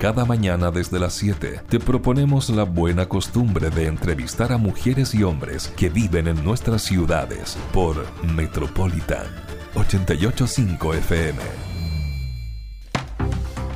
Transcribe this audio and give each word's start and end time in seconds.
Cada 0.00 0.24
mañana 0.24 0.70
desde 0.70 0.98
las 0.98 1.12
7 1.12 1.60
te 1.68 1.78
proponemos 1.78 2.48
la 2.48 2.62
buena 2.62 3.06
costumbre 3.06 3.68
de 3.68 3.86
entrevistar 3.86 4.50
a 4.50 4.56
mujeres 4.56 5.14
y 5.14 5.24
hombres 5.24 5.68
que 5.76 5.90
viven 5.90 6.26
en 6.26 6.42
nuestras 6.42 6.80
ciudades 6.80 7.58
por 7.70 8.06
Metropolitan 8.24 9.26
885 9.74 10.94
FM. 10.94 11.69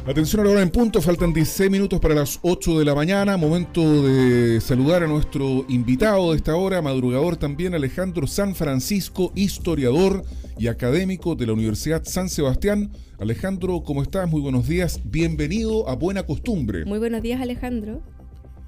Atención 0.06 0.42
a 0.42 0.44
la 0.44 0.50
hora 0.50 0.60
en 0.60 0.68
punto, 0.68 1.00
faltan 1.00 1.32
16 1.32 1.70
minutos 1.70 1.98
para 1.98 2.14
las 2.14 2.38
8 2.42 2.78
de 2.78 2.84
la 2.84 2.94
mañana. 2.94 3.38
Momento 3.38 4.02
de 4.02 4.60
saludar 4.60 5.02
a 5.02 5.06
nuestro 5.06 5.64
invitado 5.70 6.32
de 6.32 6.36
esta 6.36 6.54
hora, 6.56 6.82
madrugador 6.82 7.38
también, 7.38 7.74
Alejandro 7.74 8.26
San 8.26 8.54
Francisco, 8.54 9.32
historiador 9.34 10.22
y 10.58 10.66
académico 10.66 11.34
de 11.34 11.46
la 11.46 11.54
Universidad 11.54 12.04
San 12.04 12.28
Sebastián. 12.28 12.90
Alejandro, 13.18 13.82
¿cómo 13.82 14.02
estás? 14.02 14.28
Muy 14.28 14.42
buenos 14.42 14.68
días. 14.68 15.00
Bienvenido 15.04 15.88
a 15.88 15.94
Buena 15.94 16.22
Costumbre. 16.24 16.84
Muy 16.84 16.98
buenos 16.98 17.22
días, 17.22 17.40
Alejandro. 17.40 18.02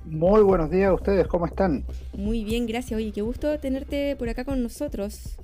Muy 0.06 0.40
buenos 0.40 0.70
días 0.70 0.88
a 0.88 0.94
ustedes, 0.94 1.26
¿cómo 1.26 1.44
están? 1.44 1.84
Muy 2.16 2.44
bien, 2.44 2.66
gracias. 2.66 2.96
Oye, 2.96 3.12
qué 3.12 3.20
gusto 3.20 3.58
tenerte 3.58 4.16
por 4.16 4.30
acá 4.30 4.46
con 4.46 4.62
nosotros. 4.62 5.36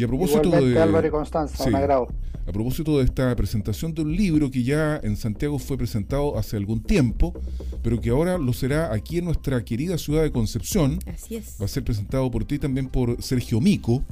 Y 0.00 0.02
a 0.02 0.08
propósito 0.08 0.50
de. 0.50 0.80
Álvaro 0.80 1.06
y 1.06 1.10
Constanza, 1.10 1.62
un 1.64 1.74
agrado. 1.74 2.08
A 2.46 2.52
propósito 2.52 2.96
de 2.96 3.04
esta 3.04 3.36
presentación 3.36 3.92
de 3.92 4.00
un 4.00 4.16
libro 4.16 4.50
que 4.50 4.62
ya 4.62 4.98
en 5.02 5.14
Santiago 5.14 5.58
fue 5.58 5.76
presentado 5.76 6.38
hace 6.38 6.56
algún 6.56 6.82
tiempo, 6.82 7.34
pero 7.82 8.00
que 8.00 8.08
ahora 8.08 8.38
lo 8.38 8.54
será 8.54 8.94
aquí 8.94 9.18
en 9.18 9.26
nuestra 9.26 9.62
querida 9.62 9.98
ciudad 9.98 10.22
de 10.22 10.32
Concepción. 10.32 11.00
Así 11.06 11.36
es. 11.36 11.56
Va 11.60 11.66
a 11.66 11.68
ser 11.68 11.84
presentado 11.84 12.30
por 12.30 12.46
ti 12.46 12.58
también 12.58 12.88
por 12.88 13.22
Sergio 13.22 13.60
Mico. 13.60 14.02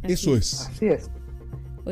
Eso 0.02 0.36
es. 0.36 0.62
Así 0.62 0.86
es 0.86 1.08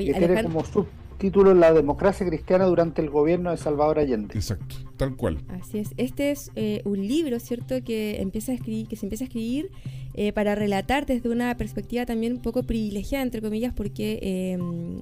que 0.04 0.14
tiene 0.14 0.42
como 0.42 0.64
subtítulo 0.64 1.54
La 1.54 1.72
democracia 1.72 2.26
cristiana 2.26 2.66
durante 2.66 3.00
el 3.00 3.10
gobierno 3.10 3.50
de 3.50 3.56
Salvador 3.56 3.98
Allende. 3.98 4.34
Exacto, 4.34 4.76
tal 4.96 5.16
cual. 5.16 5.38
Así 5.48 5.78
es. 5.78 5.90
Este 5.96 6.30
es 6.30 6.50
eh, 6.56 6.82
un 6.84 7.06
libro, 7.06 7.40
¿cierto?, 7.40 7.82
que 7.82 8.20
empieza 8.20 8.52
a 8.52 8.54
escribir, 8.54 8.86
que 8.86 8.96
se 8.96 9.06
empieza 9.06 9.24
a 9.24 9.26
escribir 9.26 9.70
eh, 10.14 10.32
para 10.32 10.54
relatar 10.54 11.06
desde 11.06 11.28
una 11.28 11.56
perspectiva 11.56 12.06
también 12.06 12.34
un 12.34 12.42
poco 12.42 12.62
privilegiada, 12.62 13.22
entre 13.22 13.40
comillas, 13.40 13.72
porque 13.74 14.18
em, 14.22 15.00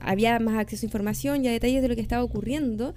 había 0.00 0.38
más 0.38 0.56
acceso 0.56 0.84
a 0.84 0.88
información 0.88 1.44
y 1.44 1.48
a 1.48 1.52
detalles 1.52 1.82
de 1.82 1.88
lo 1.88 1.94
que 1.94 2.00
estaba 2.00 2.22
ocurriendo 2.22 2.94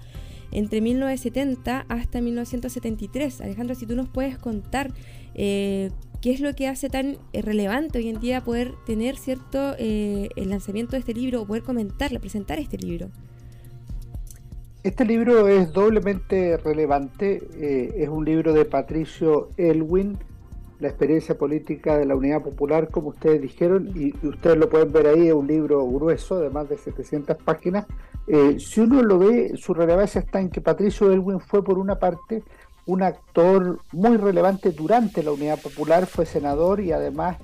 entre 0.52 0.80
1970 0.80 1.86
hasta 1.88 2.20
1973. 2.20 3.40
Alejandro, 3.40 3.74
si 3.74 3.86
tú 3.86 3.94
nos 3.94 4.08
puedes 4.08 4.38
contar 4.38 4.92
eh, 5.34 5.90
¿Qué 6.20 6.32
es 6.32 6.40
lo 6.40 6.54
que 6.54 6.68
hace 6.68 6.90
tan 6.90 7.16
eh, 7.32 7.40
relevante 7.40 7.98
hoy 7.98 8.10
en 8.10 8.20
día 8.20 8.42
poder 8.42 8.74
tener 8.84 9.16
cierto 9.16 9.74
eh, 9.78 10.28
el 10.36 10.50
lanzamiento 10.50 10.92
de 10.92 10.98
este 10.98 11.14
libro 11.14 11.40
o 11.40 11.46
poder 11.46 11.62
comentarle, 11.62 12.20
presentar 12.20 12.58
este 12.58 12.76
libro? 12.76 13.08
Este 14.82 15.06
libro 15.06 15.48
es 15.48 15.72
doblemente 15.72 16.58
relevante. 16.58 17.42
Eh, 17.54 17.94
es 17.96 18.08
un 18.10 18.26
libro 18.26 18.52
de 18.52 18.66
Patricio 18.66 19.48
Elwin, 19.56 20.18
La 20.78 20.88
experiencia 20.88 21.38
política 21.38 21.96
de 21.96 22.04
la 22.04 22.14
Unidad 22.14 22.42
Popular, 22.42 22.88
como 22.90 23.08
ustedes 23.08 23.40
dijeron, 23.40 23.90
y, 23.94 24.14
ustedes 24.26 24.58
lo 24.58 24.68
pueden 24.68 24.92
ver 24.92 25.06
ahí, 25.06 25.28
es 25.28 25.34
un 25.34 25.46
libro 25.46 25.86
grueso 25.86 26.38
de 26.38 26.50
más 26.50 26.68
de 26.68 26.76
700 26.76 27.38
páginas. 27.38 27.86
si 28.58 28.80
uno 28.80 29.02
lo 29.02 29.18
ve, 29.18 29.52
su 29.56 29.72
relevancia 29.72 30.20
está 30.20 30.38
en 30.40 30.50
que 30.50 30.60
Patricio 30.60 31.10
Elwin 31.10 31.40
fue 31.40 31.64
por 31.64 31.78
una 31.78 31.98
parte 31.98 32.42
un 32.90 33.02
actor 33.02 33.80
muy 33.92 34.16
relevante 34.16 34.72
durante 34.72 35.22
la 35.22 35.30
Unidad 35.30 35.60
Popular, 35.60 36.06
fue 36.06 36.26
senador 36.26 36.80
y 36.80 36.90
además 36.90 37.36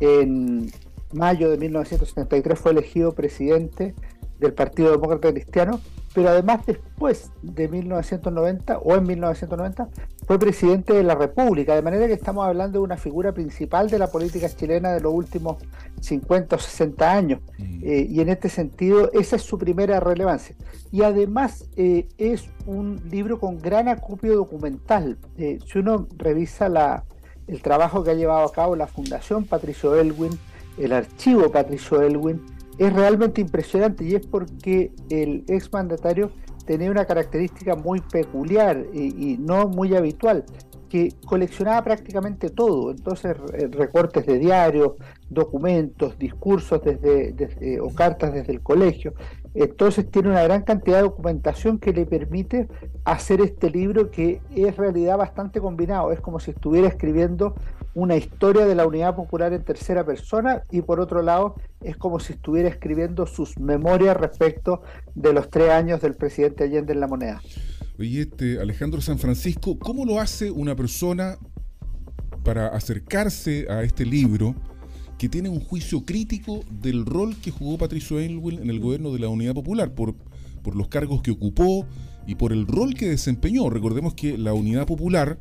en 0.00 0.72
mayo 1.12 1.50
de 1.50 1.56
1973 1.56 2.58
fue 2.58 2.72
elegido 2.72 3.14
presidente 3.14 3.94
del 4.40 4.54
Partido 4.54 4.90
Demócrata 4.90 5.32
Cristiano, 5.32 5.80
pero 6.18 6.30
además 6.30 6.66
después 6.66 7.30
de 7.42 7.68
1990 7.68 8.78
o 8.78 8.96
en 8.96 9.06
1990 9.06 9.88
fue 10.26 10.36
presidente 10.36 10.92
de 10.92 11.04
la 11.04 11.14
República, 11.14 11.76
de 11.76 11.82
manera 11.82 12.08
que 12.08 12.14
estamos 12.14 12.44
hablando 12.44 12.80
de 12.80 12.84
una 12.84 12.96
figura 12.96 13.30
principal 13.30 13.88
de 13.88 14.00
la 14.00 14.08
política 14.08 14.48
chilena 14.48 14.90
de 14.90 15.00
los 15.00 15.14
últimos 15.14 15.58
50 16.00 16.56
o 16.56 16.58
60 16.58 17.12
años. 17.12 17.40
Mm. 17.56 17.84
Eh, 17.84 18.06
y 18.10 18.20
en 18.20 18.30
este 18.30 18.48
sentido, 18.48 19.12
esa 19.12 19.36
es 19.36 19.42
su 19.42 19.58
primera 19.58 20.00
relevancia. 20.00 20.56
Y 20.90 21.02
además 21.02 21.66
eh, 21.76 22.08
es 22.18 22.48
un 22.66 23.00
libro 23.08 23.38
con 23.38 23.60
gran 23.60 23.86
acopio 23.86 24.34
documental. 24.34 25.18
Eh, 25.36 25.60
si 25.66 25.78
uno 25.78 26.08
revisa 26.16 26.68
la, 26.68 27.04
el 27.46 27.62
trabajo 27.62 28.02
que 28.02 28.10
ha 28.10 28.14
llevado 28.14 28.44
a 28.44 28.50
cabo 28.50 28.74
la 28.74 28.88
Fundación 28.88 29.44
Patricio 29.44 29.94
Elwin, 29.94 30.36
el 30.78 30.94
archivo 30.94 31.48
Patricio 31.52 32.02
Elwin, 32.02 32.42
es 32.78 32.92
realmente 32.92 33.40
impresionante 33.40 34.04
y 34.04 34.14
es 34.14 34.26
porque 34.26 34.92
el 35.10 35.44
exmandatario 35.48 36.30
tenía 36.64 36.90
una 36.90 37.06
característica 37.06 37.74
muy 37.74 38.00
peculiar 38.00 38.86
y, 38.92 39.36
no 39.38 39.68
muy 39.68 39.96
habitual, 39.96 40.44
que 40.88 41.12
coleccionaba 41.26 41.82
prácticamente 41.82 42.50
todo, 42.50 42.90
entonces 42.90 43.36
recortes 43.70 44.26
de 44.26 44.38
diarios, 44.38 44.92
documentos, 45.28 46.18
discursos 46.18 46.80
desde, 46.82 47.80
o 47.80 47.88
cartas 47.94 48.32
desde 48.32 48.52
el 48.52 48.60
colegio, 48.60 49.14
entonces 49.54 50.10
tiene 50.10 50.28
una 50.28 50.42
gran 50.42 50.62
cantidad 50.62 50.98
de 50.98 51.04
documentación 51.04 51.78
que 51.78 51.92
le 51.92 52.06
permite 52.06 52.68
hacer 53.04 53.40
este 53.40 53.70
libro 53.70 54.10
que 54.10 54.40
es 54.54 54.76
realidad 54.76 55.16
bastante 55.18 55.60
combinado, 55.60 56.12
es 56.12 56.20
como 56.20 56.38
si 56.38 56.50
estuviera 56.50 56.86
escribiendo 56.86 57.54
una 57.98 58.16
historia 58.16 58.64
de 58.64 58.76
la 58.76 58.86
unidad 58.86 59.16
popular 59.16 59.52
en 59.52 59.64
tercera 59.64 60.06
persona 60.06 60.62
y 60.70 60.82
por 60.82 61.00
otro 61.00 61.20
lado 61.20 61.56
es 61.80 61.96
como 61.96 62.20
si 62.20 62.34
estuviera 62.34 62.68
escribiendo 62.68 63.26
sus 63.26 63.58
memorias 63.58 64.16
respecto 64.16 64.82
de 65.16 65.32
los 65.32 65.50
tres 65.50 65.70
años 65.70 66.00
del 66.00 66.14
presidente 66.14 66.62
Allende 66.62 66.92
en 66.92 67.00
la 67.00 67.08
moneda. 67.08 67.42
Oye, 67.98 68.20
este 68.20 68.60
Alejandro 68.60 69.00
San 69.00 69.18
Francisco, 69.18 69.76
¿cómo 69.80 70.04
lo 70.04 70.20
hace 70.20 70.48
una 70.52 70.76
persona 70.76 71.38
para 72.44 72.68
acercarse 72.68 73.66
a 73.68 73.82
este 73.82 74.06
libro 74.06 74.54
que 75.18 75.28
tiene 75.28 75.48
un 75.48 75.58
juicio 75.58 76.04
crítico 76.04 76.60
del 76.70 77.04
rol 77.04 77.34
que 77.42 77.50
jugó 77.50 77.78
Patricio 77.78 78.20
Elwell 78.20 78.60
en 78.60 78.70
el 78.70 78.78
gobierno 78.78 79.10
de 79.12 79.18
la 79.18 79.28
Unidad 79.28 79.54
Popular 79.54 79.92
por, 79.92 80.14
por 80.62 80.76
los 80.76 80.86
cargos 80.86 81.20
que 81.20 81.32
ocupó 81.32 81.84
y 82.28 82.36
por 82.36 82.52
el 82.52 82.68
rol 82.68 82.94
que 82.94 83.08
desempeñó? 83.08 83.68
Recordemos 83.70 84.14
que 84.14 84.38
la 84.38 84.54
Unidad 84.54 84.86
Popular 84.86 85.40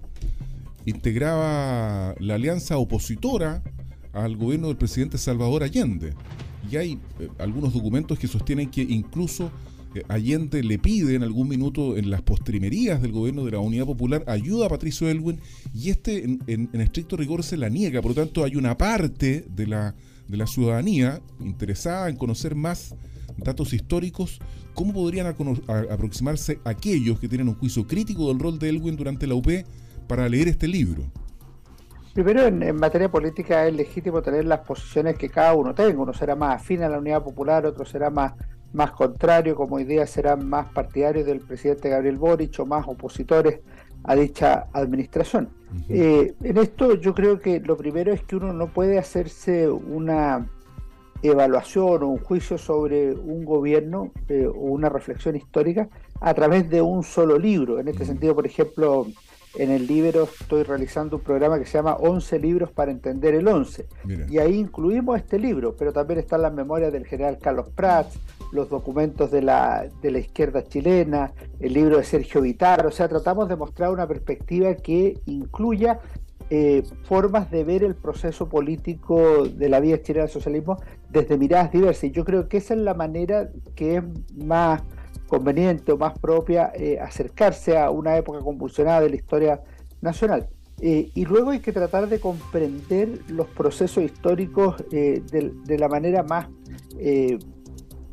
integraba 0.88 2.16
la 2.18 2.36
alianza 2.36 2.78
opositora 2.78 3.62
al 4.14 4.38
gobierno 4.38 4.68
del 4.68 4.78
presidente 4.78 5.18
Salvador 5.18 5.64
Allende. 5.64 6.14
Y 6.72 6.78
hay 6.78 7.00
eh, 7.20 7.28
algunos 7.40 7.74
documentos 7.74 8.18
que 8.18 8.28
sostienen 8.28 8.70
que 8.70 8.82
incluso 8.82 9.52
eh, 9.94 10.04
Allende 10.08 10.64
le 10.64 10.80
pide 10.80 11.16
en 11.16 11.24
algún 11.24 11.50
minuto 11.50 11.98
en 11.98 12.10
las 12.10 12.22
postrimerías 12.22 13.02
del 13.02 13.12
gobierno 13.12 13.44
de 13.44 13.52
la 13.52 13.60
Unidad 13.60 13.86
Popular 13.86 14.24
ayuda 14.28 14.68
a 14.68 14.70
Patricio 14.70 15.10
Elwin 15.10 15.40
y 15.74 15.90
este 15.90 16.24
en, 16.24 16.70
estricto 16.74 17.18
rigor 17.18 17.44
se 17.44 17.58
la 17.58 17.68
niega. 17.68 18.02
Por 18.02 18.12
lo 18.12 18.24
tanto, 18.24 18.46
hay 18.46 18.56
una 18.56 18.78
parte 18.78 19.46
de 19.54 19.68
la, 19.68 19.94
de 20.30 20.38
la 20.38 20.48
ciudadanía 20.48 21.22
interesada 21.42 22.08
en 22.08 22.16
conocer 22.16 22.56
más 22.56 22.96
datos 23.38 23.74
históricos. 23.74 24.40
¿Cómo 24.74 24.94
podrían 24.94 25.28
aproximarse 25.28 26.60
aquellos 26.64 27.20
que 27.20 27.28
tienen 27.28 27.50
un 27.50 27.56
juicio 27.56 27.86
crítico 27.86 28.30
del 28.30 28.40
rol 28.40 28.58
de 28.58 28.70
Elwin 28.70 28.96
durante 28.96 29.28
la 29.28 29.36
UP 29.36 29.48
para 30.08 30.28
leer 30.30 30.48
este 30.48 30.68
libro? 30.68 31.04
Primero, 32.14 32.48
en, 32.48 32.76
materia 32.76 33.10
política 33.10 33.68
es 33.68 33.76
legítimo 33.76 34.24
tener 34.24 34.46
las 34.46 34.62
posiciones 34.62 35.18
que 35.18 35.30
cada 35.30 35.54
uno 35.54 35.76
tenga. 35.76 36.02
Uno 36.02 36.14
será 36.14 36.36
más 36.36 36.56
afín 36.56 36.82
a 36.82 36.90
la 36.90 36.98
unidad 36.98 37.24
popular, 37.24 37.66
otro 37.66 37.86
será 37.86 38.10
más, 38.10 38.34
más 38.74 38.92
contrario, 38.92 39.56
como 39.56 39.76
hoy 39.76 39.84
día 39.84 40.08
serán 40.08 40.50
más 40.50 40.66
partidarios 40.74 41.28
del 41.28 41.42
presidente 41.42 41.90
Gabriel 41.90 42.18
Boric 42.18 42.60
o 42.60 42.66
más 42.66 42.88
opositores 42.88 43.60
a 44.04 44.16
dicha 44.16 44.68
administración. 44.74 45.50
Eh, 45.90 46.34
en 46.42 46.58
esto 46.58 46.96
yo 46.96 47.14
creo 47.14 47.40
que 47.40 47.60
lo 47.60 47.78
primero 47.78 48.12
es 48.14 48.24
que 48.24 48.36
uno 48.36 48.52
no 48.52 48.68
puede 48.74 48.98
hacerse 48.98 49.70
una 49.70 50.48
evaluación 51.22 52.04
o 52.04 52.08
un 52.08 52.20
juicio 52.20 52.58
sobre 52.58 53.12
un 53.14 53.46
gobierno 53.46 54.12
eh, 54.30 54.48
o 54.48 54.60
una 54.60 54.90
reflexión 54.90 55.36
histórica 55.36 55.90
a 56.20 56.34
través 56.34 56.70
de 56.70 56.82
un 56.82 57.04
solo 57.04 57.38
libro. 57.38 57.80
En 57.80 57.88
este 57.88 58.06
sentido, 58.06 58.34
por 58.34 58.46
ejemplo, 58.46 59.08
en 59.58 59.72
el 59.72 59.88
libro 59.88 60.30
estoy 60.40 60.64
realizando 60.64 61.18
un 61.18 61.24
programa 61.24 61.58
que 61.58 61.66
se 61.66 61.78
llama 61.80 61.96
11 61.96 62.40
libros 62.40 62.72
para 62.72 62.92
entender 62.92 63.34
el 63.34 63.48
11. 63.48 63.88
Y 64.30 64.38
ahí 64.38 64.56
incluimos 64.56 65.18
este 65.18 65.40
libro, 65.40 65.76
pero 65.76 65.92
también 65.92 66.20
están 66.20 66.44
las 66.44 66.54
memorias 66.54 66.94
del 66.94 67.06
general 67.08 67.40
Carlos 67.40 67.68
Prats, 67.74 68.20
los 68.52 68.70
documentos 68.70 69.32
de 69.32 69.42
la, 69.42 69.88
de 70.02 70.12
la 70.12 70.20
izquierda 70.20 70.64
chilena, 70.64 71.34
el 71.60 71.74
libro 71.74 71.98
de 71.98 72.04
Sergio 72.04 72.42
Vitar. 72.42 72.86
O 72.86 72.92
sea, 72.92 73.08
tratamos 73.08 73.50
de 73.50 73.56
mostrar 73.56 73.92
una 73.92 74.08
perspectiva 74.08 74.76
que 74.76 75.20
incluya 75.26 76.00
eh, 76.50 76.84
formas 77.04 77.50
de 77.50 77.64
ver 77.64 77.84
el 77.84 77.96
proceso 77.96 78.48
político 78.48 79.48
de 79.48 79.70
la 79.70 79.80
vida 79.80 80.02
chilena 80.02 80.26
del 80.26 80.32
socialismo 80.32 80.78
desde 81.10 81.36
miradas 81.36 81.72
diversas. 81.72 82.06
Y 82.06 82.12
yo 82.12 82.24
creo 82.24 82.48
que 82.48 82.58
esa 82.58 82.76
es 82.76 82.80
la 82.82 82.94
manera 82.94 83.50
que 83.76 83.98
es 83.98 84.04
más 84.36 84.84
conveniente 85.28 85.92
o 85.92 85.98
más 85.98 86.18
propia 86.18 86.72
eh, 86.76 87.00
acercarse 87.00 87.78
a 87.78 87.90
una 87.90 88.18
época 88.18 88.40
convulsionada 88.40 89.02
de 89.02 89.10
la 89.10 89.16
historia 89.16 89.62
nacional. 90.02 90.48
Eh, 90.80 91.10
y 91.14 91.26
luego 91.26 91.52
hay 91.52 91.60
que 91.60 91.72
tratar 91.72 92.08
de 92.08 92.20
comprender 92.20 93.22
los 93.30 93.48
procesos 93.48 94.04
históricos 94.04 94.76
eh, 94.92 95.22
de, 95.32 95.78
la 95.78 95.88
manera 95.88 96.24
más, 96.24 96.48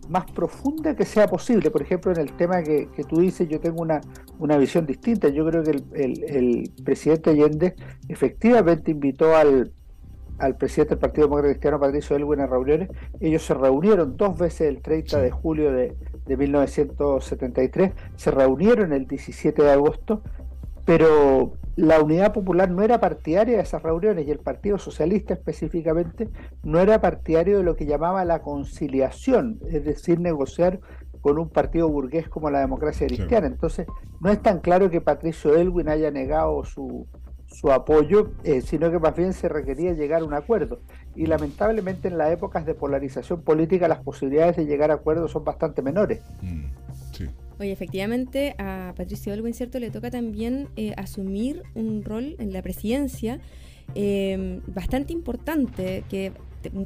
más 0.09 0.31
profunda 0.33 0.97
que 0.97 1.05
sea 1.05 1.29
posible. 1.29 1.71
Por 1.71 1.83
ejemplo, 1.83 2.13
en 2.13 2.21
el 2.21 2.33
tema 2.33 2.63
que, 2.63 2.89
tú 3.09 3.21
dices, 3.21 3.49
yo 3.49 3.61
tengo 3.61 3.83
una, 3.83 4.01
una, 4.39 4.57
visión 4.57 4.87
distinta. 4.87 5.29
Yo 5.29 5.47
creo 5.47 5.63
que 5.63 5.71
el, 5.71 6.25
el, 6.25 6.73
presidente 6.85 7.31
Allende 7.31 7.75
efectivamente 8.09 8.91
invitó 8.91 9.37
al, 9.37 9.73
al 10.39 10.57
presidente 10.57 10.91
del 10.91 10.99
Partido 10.99 11.27
Demócrata 11.27 11.51
Cristiano, 11.51 11.81
Patricio 11.81 12.17
Elwin, 12.17 12.41
a 12.41 12.47
reuniones. 12.47 12.89
Ellos 13.21 13.45
se 13.45 13.55
reunieron 13.55 14.17
dos 14.17 14.39
veces 14.39 14.63
el 14.63 14.83
30 14.83 15.21
de 15.21 15.31
julio 15.31 15.73
de, 15.73 15.97
de 16.27 16.37
1973, 16.37 17.93
se 18.17 18.31
reunieron 18.31 18.93
el 18.93 19.07
17 19.07 19.63
de 19.63 19.71
agosto 19.71 20.23
pero 20.85 21.55
la 21.77 22.01
Unidad 22.01 22.33
Popular 22.33 22.71
no 22.71 22.83
era 22.83 23.01
partidaria 23.01 23.57
de 23.57 23.63
esas 23.63 23.83
reuniones 23.83 24.27
y 24.27 24.31
el 24.31 24.39
Partido 24.39 24.79
Socialista 24.79 25.35
específicamente 25.35 26.29
no 26.63 26.79
era 26.79 27.01
partidario 27.01 27.59
de 27.59 27.65
lo 27.65 27.75
que 27.75 27.87
llamaba 27.87 28.25
la 28.25 28.43
conciliación, 28.43 29.61
es 29.71 29.85
decir, 29.85 30.21
negociar 30.21 30.81
con 31.21 31.39
un 31.39 31.49
partido 31.49 31.89
burgués 31.89 32.29
como 32.29 32.51
la 32.51 32.61
democracia 32.61 33.07
cristiana. 33.07 33.47
Entonces, 33.47 33.87
no 34.21 34.31
es 34.31 34.43
tan 34.43 34.61
claro 34.61 34.91
que 34.91 35.01
Patricio 35.01 35.57
Elwin 35.57 35.89
haya 35.89 36.11
negado 36.11 36.65
su, 36.65 37.07
su 37.55 37.73
apoyo, 37.73 38.33
eh, 38.43 38.61
sino 38.61 38.91
que 38.91 38.99
más 38.99 39.17
bien 39.17 39.33
se 39.33 39.49
requería 39.49 39.93
llegar 39.93 40.23
a 40.23 40.25
un 40.25 40.35
acuerdo. 40.35 40.81
Y 41.15 41.27
lamentablemente 41.27 42.09
en 42.09 42.19
las 42.19 42.33
épocas 42.33 42.67
de 42.67 42.75
polarización 42.75 43.43
política 43.43 43.89
las 43.89 44.03
posibilidades 44.03 44.57
de 44.57 44.67
llegar 44.67 44.91
a 44.91 44.95
acuerdos 44.95 45.31
son 45.31 45.45
bastante 45.45 45.81
menores. 45.81 46.21
Mm, 46.43 46.65
sí. 47.13 47.27
Oye, 47.61 47.71
efectivamente 47.71 48.57
a 48.59 48.93
Patricio 48.97 49.33
Elwin, 49.33 49.55
¿cierto? 49.55 49.79
Le 49.79 49.91
toca 49.91 50.11
también 50.11 50.69
eh, 50.77 50.93
asumir 50.97 51.63
un 51.75 52.03
rol 52.03 52.35
en 52.39 52.53
la 52.53 52.63
presidencia 52.63 53.39
eh, 53.95 54.61
bastante 54.67 55.13
importante, 55.13 56.05
que 56.09 56.33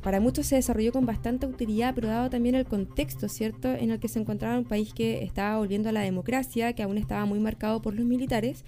para 0.02 0.20
muchos 0.20 0.46
se 0.46 0.56
desarrolló 0.56 0.92
con 0.92 1.06
bastante 1.06 1.46
utilidad, 1.46 1.94
pero 1.94 2.08
dado 2.08 2.30
también 2.30 2.54
el 2.54 2.64
contexto, 2.64 3.28
¿cierto?, 3.28 3.68
en 3.72 3.90
el 3.90 4.00
que 4.00 4.08
se 4.08 4.18
encontraba 4.18 4.58
un 4.58 4.64
país 4.64 4.92
que 4.92 5.22
estaba 5.24 5.58
volviendo 5.58 5.88
a 5.88 5.92
la 5.92 6.00
democracia, 6.00 6.72
que 6.72 6.82
aún 6.82 6.98
estaba 6.98 7.24
muy 7.24 7.40
marcado 7.40 7.82
por 7.82 7.94
los 7.94 8.04
militares, 8.04 8.64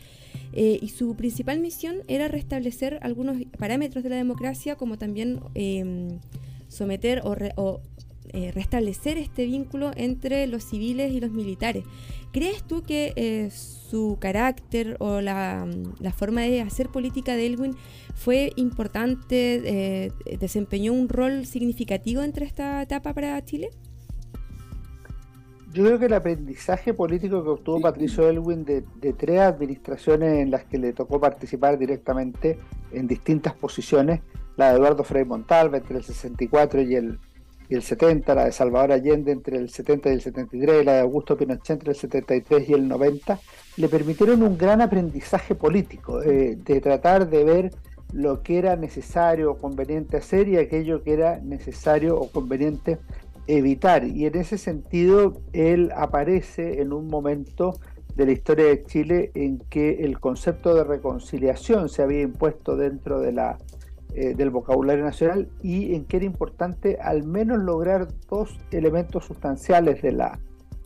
eh, 0.52 0.78
y 0.80 0.88
su 0.88 1.14
principal 1.16 1.60
misión 1.60 1.98
era 2.08 2.28
restablecer 2.28 2.98
algunos 3.02 3.36
parámetros 3.58 4.02
de 4.04 4.10
la 4.10 4.16
democracia, 4.16 4.76
como 4.76 4.98
también 4.98 5.40
someter 6.68 7.22
o, 7.24 7.36
o 7.56 7.80
eh, 8.32 8.52
restablecer 8.52 9.18
este 9.18 9.44
vínculo 9.44 9.90
entre 9.96 10.46
los 10.46 10.64
civiles 10.64 11.12
y 11.12 11.20
los 11.20 11.30
militares. 11.30 11.84
¿Crees 12.32 12.62
tú 12.62 12.82
que 12.82 13.12
eh, 13.16 13.50
su 13.50 14.18
carácter 14.20 14.96
o 15.00 15.20
la, 15.20 15.66
forma 16.16 16.42
de 16.42 16.60
hacer 16.60 16.88
política 16.88 17.34
de 17.34 17.46
Elwin 17.46 17.74
fue 18.14 18.52
importante, 18.56 19.62
eh, 19.64 20.12
desempeñó 20.38 20.92
un 20.92 21.08
rol 21.08 21.44
significativo 21.44 22.22
entre 22.22 22.46
esta 22.46 22.82
etapa 22.82 23.14
para 23.14 23.44
Chile? 23.44 23.70
Yo 25.72 25.84
creo 25.84 25.98
que 25.98 26.06
el 26.06 26.14
aprendizaje 26.14 26.94
político 26.94 27.42
que 27.44 27.50
obtuvo 27.50 27.80
Patricio 27.80 28.28
Elwin 28.28 28.64
de, 28.64 28.84
de, 29.00 29.12
tres 29.12 29.40
administraciones 29.40 30.40
en 30.40 30.50
las 30.50 30.64
que 30.64 30.78
le 30.78 30.92
tocó 30.92 31.20
participar 31.20 31.78
directamente 31.78 32.58
en 32.92 33.06
distintas 33.06 33.54
posiciones, 33.54 34.20
la 34.56 34.70
de 34.70 34.78
Eduardo 34.78 35.04
Frei 35.04 35.24
Montalva 35.24 35.78
entre 35.78 35.98
el 35.98 36.04
64 36.04 36.82
y 36.82 36.94
el 36.96 37.18
y 37.70 37.76
el 37.76 37.82
70, 37.82 38.34
la 38.34 38.44
de 38.46 38.52
Salvador 38.52 38.90
Allende 38.90 39.30
entre 39.30 39.56
el 39.56 39.70
70 39.70 40.10
y 40.10 40.12
el 40.14 40.20
73, 40.20 40.84
la 40.84 40.94
de 40.94 41.00
Augusto 41.00 41.36
Pinochet 41.36 41.70
entre 41.70 41.90
el 41.90 41.96
73 41.96 42.68
y 42.68 42.72
el 42.72 42.88
90, 42.88 43.38
le 43.76 43.88
permitieron 43.88 44.42
un 44.42 44.58
gran 44.58 44.80
aprendizaje 44.80 45.54
político, 45.54 46.20
eh, 46.20 46.58
de 46.62 46.80
tratar 46.80 47.30
de 47.30 47.44
ver 47.44 47.70
lo 48.12 48.42
que 48.42 48.58
era 48.58 48.74
necesario 48.74 49.52
o 49.52 49.56
conveniente 49.56 50.16
hacer 50.16 50.48
y 50.48 50.56
aquello 50.56 51.04
que 51.04 51.12
era 51.12 51.38
necesario 51.38 52.18
o 52.18 52.28
conveniente 52.32 52.98
evitar. 53.46 54.04
Y 54.04 54.26
en 54.26 54.34
ese 54.36 54.58
sentido, 54.58 55.40
él 55.52 55.92
aparece 55.94 56.82
en 56.82 56.92
un 56.92 57.06
momento 57.06 57.78
de 58.16 58.26
la 58.26 58.32
historia 58.32 58.66
de 58.66 58.84
Chile 58.84 59.30
en 59.34 59.60
que 59.70 60.04
el 60.04 60.18
concepto 60.18 60.74
de 60.74 60.82
reconciliación 60.82 61.88
se 61.88 62.02
había 62.02 62.22
impuesto 62.22 62.76
dentro 62.76 63.20
de 63.20 63.32
la 63.32 63.58
eh, 64.14 64.34
del 64.34 64.50
vocabulario 64.50 65.04
nacional 65.04 65.48
y 65.62 65.94
en 65.94 66.04
que 66.04 66.16
era 66.16 66.26
importante 66.26 66.98
al 67.00 67.24
menos 67.24 67.58
lograr 67.58 68.08
dos 68.28 68.58
elementos 68.70 69.24
sustanciales 69.24 70.02
de 70.02 70.12
la, 70.12 70.38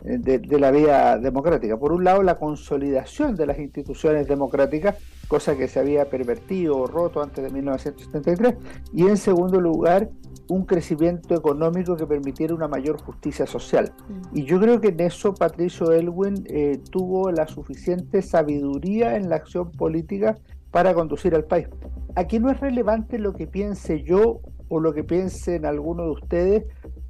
eh, 0.05 0.19
de, 0.19 0.59
la 0.59 0.71
vía 0.71 1.17
democrática. 1.17 1.79
Por 1.79 1.93
un 1.93 2.05
lado, 2.05 2.23
la 2.23 2.39
consolidación 2.39 3.37
de 3.37 3.47
las 3.47 3.59
instituciones 3.59 4.29
democráticas, 4.29 4.97
cosa 5.29 5.57
que 5.57 5.67
se 5.67 5.81
había 5.81 6.11
pervertido 6.11 6.77
o 6.77 6.87
roto 6.87 7.23
antes 7.23 7.43
de 7.43 7.51
1973, 7.51 8.55
y 8.93 9.07
en 9.07 9.17
segundo 9.17 9.61
lugar, 9.61 10.11
un 10.49 10.67
crecimiento 10.67 11.35
económico 11.35 11.97
que 11.97 12.07
permitiera 12.07 12.55
una 12.55 12.69
mayor 12.69 13.01
justicia 13.01 13.47
social. 13.47 13.95
Mm. 14.07 14.37
Y 14.37 14.45
yo 14.45 14.61
creo 14.61 14.79
que 14.79 14.89
en 14.89 15.01
eso 15.01 15.33
Patricio 15.33 15.93
Elwin 15.93 16.45
eh, 16.49 16.79
tuvo 16.91 17.31
la 17.31 17.49
suficiente 17.49 18.21
sabiduría 18.21 19.17
en 19.17 19.31
la 19.31 19.37
acción 19.37 19.71
política 19.73 20.37
para 20.71 20.93
conducir 20.93 21.35
al 21.35 21.45
país. 21.45 21.69
Aquí 22.17 22.39
no 22.39 22.51
es 22.51 22.61
relevante 22.61 23.19
lo 23.19 23.35
que 23.35 23.47
piense 23.47 24.03
yo 24.03 24.41
o 24.69 24.81
lo 24.81 24.93
que 24.95 25.05
piensen 25.05 25.67
alguno 25.67 26.05
de 26.05 26.11
ustedes 26.11 26.65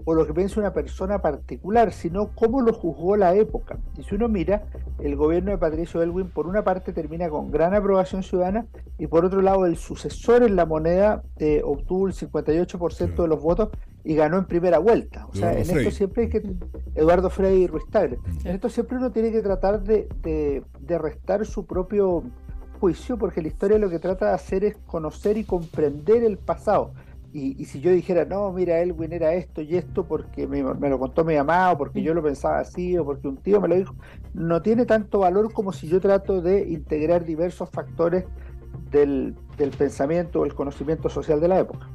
o 0.04 0.14
lo 0.14 0.26
que 0.26 0.34
piense 0.34 0.60
una 0.60 0.72
persona 0.72 1.20
particular, 1.20 1.92
sino 1.92 2.30
cómo 2.34 2.60
lo 2.60 2.72
juzgó 2.72 3.16
la 3.16 3.34
época. 3.34 3.78
Y 3.96 4.02
si 4.02 4.14
uno 4.14 4.28
mira, 4.28 4.64
el 4.98 5.16
gobierno 5.16 5.50
de 5.50 5.58
Patricio 5.58 6.02
Elwin 6.02 6.28
por 6.28 6.46
una 6.46 6.62
parte 6.62 6.92
termina 6.92 7.28
con 7.28 7.50
gran 7.50 7.74
aprobación 7.74 8.22
ciudadana 8.22 8.66
y 8.98 9.06
por 9.06 9.24
otro 9.24 9.40
lado 9.40 9.66
el 9.66 9.76
sucesor 9.76 10.42
en 10.42 10.56
la 10.56 10.66
moneda 10.66 11.22
eh, 11.38 11.62
obtuvo 11.64 12.06
el 12.06 12.14
58% 12.14 13.14
de 13.14 13.28
los 13.28 13.40
votos 13.40 13.70
y 14.04 14.14
ganó 14.14 14.36
en 14.36 14.44
primera 14.44 14.78
vuelta. 14.78 15.26
O 15.26 15.34
sea, 15.34 15.52
en 15.52 15.60
esto 15.60 15.90
siempre 15.90 16.24
hay 16.24 16.28
que... 16.28 16.42
Eduardo 16.94 17.30
Frey 17.30 17.62
y 17.62 17.66
Ruiz 17.66 17.84
Tagle. 17.90 18.18
En 18.44 18.54
esto 18.54 18.68
siempre 18.68 18.98
uno 18.98 19.10
tiene 19.10 19.32
que 19.32 19.40
tratar 19.40 19.82
de, 19.82 20.06
de 20.22 20.98
restar 20.98 21.46
su 21.46 21.64
propio 21.66 22.24
juicio 22.84 23.16
porque 23.16 23.40
la 23.40 23.48
historia 23.48 23.78
lo 23.78 23.88
que 23.88 23.98
trata 23.98 24.26
de 24.26 24.34
hacer 24.34 24.62
es 24.62 24.76
conocer 24.86 25.38
y 25.38 25.44
comprender 25.44 26.22
el 26.22 26.36
pasado. 26.36 26.92
Y, 27.32 27.64
si 27.64 27.80
yo 27.80 27.90
dijera, 27.90 28.26
no, 28.26 28.52
mira, 28.52 28.78
Elwin 28.78 29.12
era 29.12 29.32
esto 29.32 29.62
y 29.62 29.74
esto 29.74 30.04
porque 30.04 30.46
me, 30.46 30.62
lo 30.62 30.98
contó 30.98 31.24
mi 31.24 31.34
mamá 31.34 31.72
o 31.72 31.78
porque 31.78 32.02
yo 32.02 32.12
lo 32.12 32.22
pensaba 32.22 32.58
así 32.58 32.96
o 32.98 33.04
porque 33.06 33.26
un 33.26 33.38
tío 33.38 33.58
me 33.60 33.68
lo 33.68 33.74
dijo, 33.74 33.94
no 34.34 34.60
tiene 34.60 34.84
tanto 34.84 35.20
valor 35.20 35.50
como 35.52 35.72
si 35.72 35.88
yo 35.88 35.98
trato 35.98 36.42
de 36.42 36.68
integrar 36.68 37.24
diversos 37.24 37.70
factores 37.70 38.26
del, 38.90 39.34
del 39.56 39.70
pensamiento 39.70 40.40
o 40.40 40.44
el 40.44 40.54
conocimiento 40.54 41.08
social 41.08 41.40
de 41.40 41.48
la 41.48 41.58
época. 41.58 41.88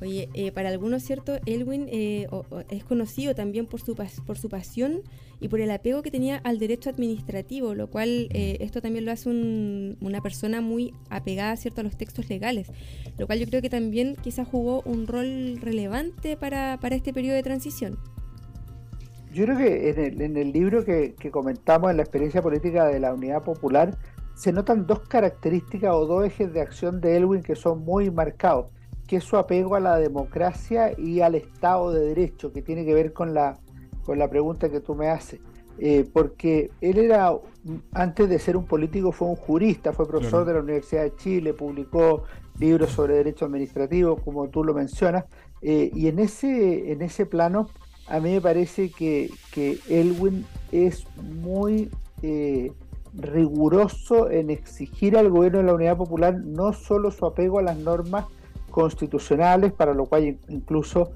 Oye, 0.00 0.28
eh, 0.34 0.52
para 0.52 0.68
algunos, 0.68 1.02
¿cierto? 1.02 1.38
Elwin 1.44 1.88
eh, 1.90 2.28
es 2.70 2.84
conocido 2.84 3.34
también 3.34 3.66
por 3.66 3.80
su, 3.80 3.96
por 3.96 4.38
su 4.38 4.48
pasión 4.48 5.02
y 5.40 5.48
por 5.48 5.60
el 5.60 5.70
apego 5.72 6.02
que 6.02 6.12
tenía 6.12 6.36
al 6.44 6.60
derecho 6.60 6.88
administrativo, 6.90 7.74
lo 7.74 7.88
cual 7.88 8.28
eh, 8.30 8.58
esto 8.60 8.80
también 8.80 9.04
lo 9.04 9.10
hace 9.10 9.28
una 9.28 10.20
persona 10.20 10.60
muy 10.60 10.94
apegada, 11.10 11.56
¿cierto?, 11.56 11.80
a 11.80 11.84
los 11.84 11.96
textos 11.96 12.28
legales, 12.28 12.70
lo 13.18 13.26
cual 13.26 13.40
yo 13.40 13.46
creo 13.46 13.60
que 13.60 13.70
también 13.70 14.16
quizás 14.22 14.46
jugó 14.46 14.82
un 14.82 15.08
rol 15.08 15.58
relevante 15.60 16.36
para, 16.36 16.78
este 16.90 17.12
periodo 17.12 17.34
de 17.34 17.42
transición. 17.42 17.98
Yo 19.32 19.44
creo 19.44 19.58
que 19.58 19.90
en 19.90 19.98
el, 19.98 20.22
en 20.22 20.36
el 20.36 20.52
libro 20.52 20.84
que, 20.84 21.14
que 21.18 21.30
comentamos 21.30 21.90
en 21.90 21.96
la 21.96 22.02
experiencia 22.04 22.40
política 22.40 22.86
de 22.86 23.00
la 23.00 23.12
Unidad 23.12 23.42
Popular, 23.42 23.98
se 24.36 24.52
notan 24.52 24.86
dos 24.86 25.00
características 25.00 25.92
o 25.92 26.06
dos 26.06 26.24
ejes 26.24 26.52
de 26.52 26.60
acción 26.60 27.00
de 27.00 27.16
Elwin 27.16 27.42
que 27.42 27.56
son 27.56 27.84
muy 27.84 28.10
marcados 28.10 28.66
que 29.08 29.16
es 29.16 29.24
su 29.24 29.36
apego 29.36 29.74
a 29.74 29.80
la 29.80 29.96
democracia 29.96 30.92
y 30.96 31.22
al 31.22 31.34
Estado 31.34 31.90
de 31.92 32.08
Derecho, 32.08 32.52
que 32.52 32.62
tiene 32.62 32.84
que 32.84 32.94
ver 32.94 33.14
con 33.14 33.32
la, 33.32 33.58
con 34.04 34.18
la 34.18 34.28
pregunta 34.28 34.68
que 34.68 34.80
tú 34.80 34.94
me 34.94 35.08
haces. 35.08 35.40
Eh, 35.78 36.08
porque 36.12 36.70
él 36.80 36.98
era, 36.98 37.32
antes 37.92 38.28
de 38.28 38.38
ser 38.38 38.56
un 38.56 38.66
político, 38.66 39.10
fue 39.10 39.28
un 39.28 39.36
jurista, 39.36 39.92
fue 39.92 40.06
profesor 40.06 40.44
de 40.44 40.52
la 40.52 40.60
Universidad 40.60 41.04
de 41.04 41.16
Chile, 41.16 41.54
publicó 41.54 42.24
libros 42.58 42.90
sobre 42.90 43.14
derecho 43.14 43.46
administrativo, 43.46 44.16
como 44.16 44.48
tú 44.48 44.62
lo 44.62 44.74
mencionas, 44.74 45.24
eh, 45.62 45.90
y 45.94 46.08
en 46.08 46.18
ese, 46.18 46.92
en 46.92 47.00
ese 47.00 47.24
plano, 47.26 47.68
a 48.08 48.20
mí 48.20 48.32
me 48.32 48.40
parece 48.40 48.90
que, 48.90 49.30
que 49.52 49.78
Elwin 49.88 50.44
es 50.70 51.06
muy 51.16 51.90
eh, 52.22 52.72
riguroso 53.14 54.30
en 54.30 54.50
exigir 54.50 55.16
al 55.16 55.30
gobierno 55.30 55.58
de 55.58 55.64
la 55.64 55.74
Unidad 55.74 55.96
Popular 55.96 56.38
no 56.44 56.72
solo 56.72 57.10
su 57.10 57.24
apego 57.24 57.58
a 57.58 57.62
las 57.62 57.78
normas, 57.78 58.26
constitucionales, 58.78 59.72
para 59.72 59.92
lo 59.92 60.06
cual 60.06 60.38
incluso 60.48 61.10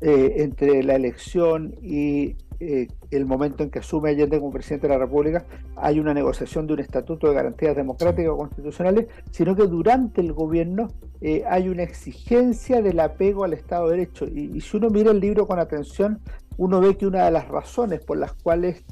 eh, 0.00 0.36
entre 0.38 0.82
la 0.82 0.94
elección 0.94 1.74
y 1.82 2.36
eh, 2.58 2.88
el 3.10 3.26
momento 3.26 3.62
en 3.62 3.70
que 3.70 3.80
asume 3.80 4.08
Allende 4.08 4.38
como 4.38 4.50
presidente 4.50 4.88
de 4.88 4.94
la 4.94 4.98
República 4.98 5.44
hay 5.76 6.00
una 6.00 6.14
negociación 6.14 6.66
de 6.66 6.72
un 6.72 6.80
estatuto 6.80 7.28
de 7.28 7.34
garantías 7.34 7.76
democráticas 7.76 8.32
o 8.32 8.38
constitucionales, 8.38 9.08
sino 9.30 9.54
que 9.54 9.64
durante 9.66 10.22
el 10.22 10.32
gobierno 10.32 10.88
eh, 11.20 11.44
hay 11.46 11.68
una 11.68 11.82
exigencia 11.82 12.80
del 12.80 12.98
apego 12.98 13.44
al 13.44 13.52
Estado 13.52 13.90
de 13.90 13.98
Derecho. 13.98 14.24
Y, 14.24 14.56
y, 14.56 14.62
si 14.62 14.78
uno 14.78 14.88
mira 14.88 15.10
el 15.10 15.20
libro 15.20 15.46
con 15.46 15.58
atención, 15.58 16.18
uno 16.56 16.80
ve 16.80 16.96
que 16.96 17.06
una 17.06 17.26
de 17.26 17.30
las 17.30 17.46
razones 17.48 18.00
por 18.00 18.16
las 18.16 18.32
cuales 18.32 18.84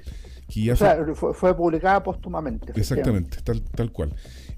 Que 0.49 0.73
o 0.73 0.76
sea, 0.76 1.05
fue, 1.15 1.57
publicada 1.57 2.03
póstumamente. 2.03 2.73
Exactamente, 2.76 3.38
tal, 3.43 3.62
tal 3.62 3.91
cual. 3.91 4.15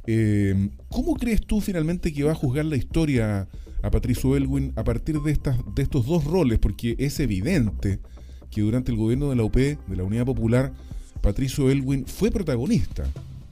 Eh, 0.07 0.71
¿Cómo 0.89 1.15
crees 1.15 1.41
tú 1.41 1.61
finalmente 1.61 2.13
que 2.13 2.25
va 2.25 2.33
a 2.33 2.35
juzgar 2.35 2.65
la 2.65 2.77
historia 2.77 3.49
a 3.83 3.91
Patricio 3.91 4.37
Elwin 4.37 4.73
a 4.77 4.85
partir 4.85 5.21
de, 5.21 5.33
estas, 5.33 5.59
de 5.75 5.83
estos 5.83 6.07
dos 6.07 6.25
roles? 6.25 6.59
Porque 6.59 6.95
es 6.99 7.21
evidente 7.21 8.01
que 8.51 8.61
durante 8.61 8.91
el 8.91 8.99
gobierno 8.99 9.31
de 9.31 9.37
la 9.37 9.45
UP, 9.45 9.57
de 9.57 9.97
la 9.97 10.05
Unidad 10.05 10.27
Popular, 10.27 10.73
Patricio 11.21 11.71
Elwin 11.71 12.07
fue 12.07 12.31
protagonista. 12.31 13.05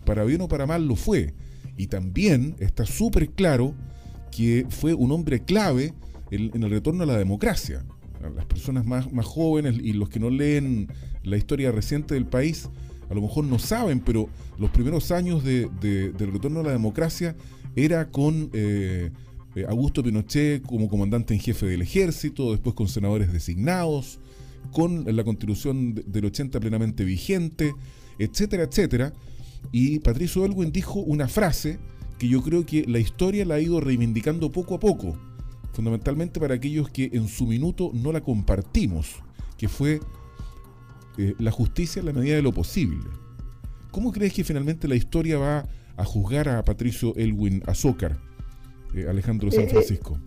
Para 0.05 0.25
bien 0.25 0.41
o 0.41 0.49
para 0.49 0.67
mal 0.67 0.87
lo 0.87 0.97
fue. 0.97 1.35
Y 1.77 1.89
también 1.89 2.57
está 2.59 2.87
súper 2.87 3.31
claro 3.31 3.75
que 4.31 4.67
fue 4.69 4.95
un 4.95 5.13
hombre 5.13 5.41
clave 5.41 5.93
en, 6.31 6.63
el 6.63 6.71
retorno 6.71 7.03
a 7.03 7.07
la 7.07 7.19
democracia. 7.19 7.85
las 8.35 8.47
personas 8.47 8.87
más, 8.87 9.13
más 9.13 9.27
jóvenes 9.27 9.77
y 9.79 9.93
los 9.93 10.09
que 10.09 10.21
no 10.21 10.31
leen 10.31 10.89
la 11.27 11.37
historia 11.37 11.73
reciente 11.73 12.15
del 12.15 12.25
país, 12.25 12.71
a 13.11 13.15
lo 13.15 13.21
mejor 13.21 13.45
no 13.45 13.59
saben, 13.59 14.01
pero 14.01 14.29
los 14.59 14.71
primeros 14.71 15.11
años 15.11 15.45
de, 15.45 15.69
del 15.81 16.33
retorno 16.33 16.61
a 16.61 16.63
la 16.63 16.73
democracia 16.73 17.37
era 17.75 18.11
con 18.11 18.49
eh, 18.53 19.11
eh, 19.55 19.65
Augusto 19.69 20.03
Pinochet 20.03 20.63
como 20.63 20.89
comandante 20.89 21.35
en 21.35 21.41
jefe 21.41 21.67
del 21.67 21.83
ejército, 21.83 22.53
después 22.53 22.75
con 22.75 22.89
senadores 22.89 23.33
designados, 23.33 24.19
con 24.73 25.05
la 25.05 25.25
constitución 25.25 25.95
del 26.07 26.27
80 26.27 26.61
plenamente 26.61 27.05
vigente, 27.05 27.75
etcétera, 28.19 28.65
etcétera. 28.65 29.13
Y 29.73 29.99
Patricio 29.99 30.45
Elwin 30.45 30.73
dijo 30.73 31.01
una 31.01 31.29
frase 31.29 31.79
que 32.19 32.29
yo 32.29 32.43
creo 32.43 32.65
que 32.65 32.85
la 32.87 32.99
historia 32.99 33.45
la 33.45 33.57
ha 33.57 33.61
ido 33.61 33.81
reivindicando 33.81 34.51
poco 34.53 34.77
a 34.77 34.81
poco, 34.81 35.17
fundamentalmente 35.73 36.41
para 36.41 36.55
aquellos 36.55 36.89
que 36.89 37.11
en 37.13 37.29
su 37.29 37.47
minuto 37.47 37.91
no 37.93 38.13
la 38.13 38.23
compartimos, 38.23 39.17
que 39.59 39.69
fue 39.69 40.01
eh, 41.19 41.35
la 41.39 41.51
justicia 41.51 42.01
en 42.01 42.07
la 42.07 42.13
medida 42.13 42.37
de 42.37 42.43
lo 42.43 42.53
posible. 42.53 42.99
¿Cómo 43.91 44.13
crees 44.13 44.33
que 44.33 44.45
finalmente 44.45 44.89
la 44.89 44.95
historia 44.95 45.39
va 45.39 45.67
a 45.97 46.05
juzgar 46.05 46.49
a 46.49 46.63
Patricio 46.63 47.15
Elwin 47.17 47.63
Azócar, 47.67 48.19
eh, 48.95 49.07
Alejandro 49.09 49.51
San 49.51 49.65
eh, 49.65 49.69
Francisco? 49.69 50.19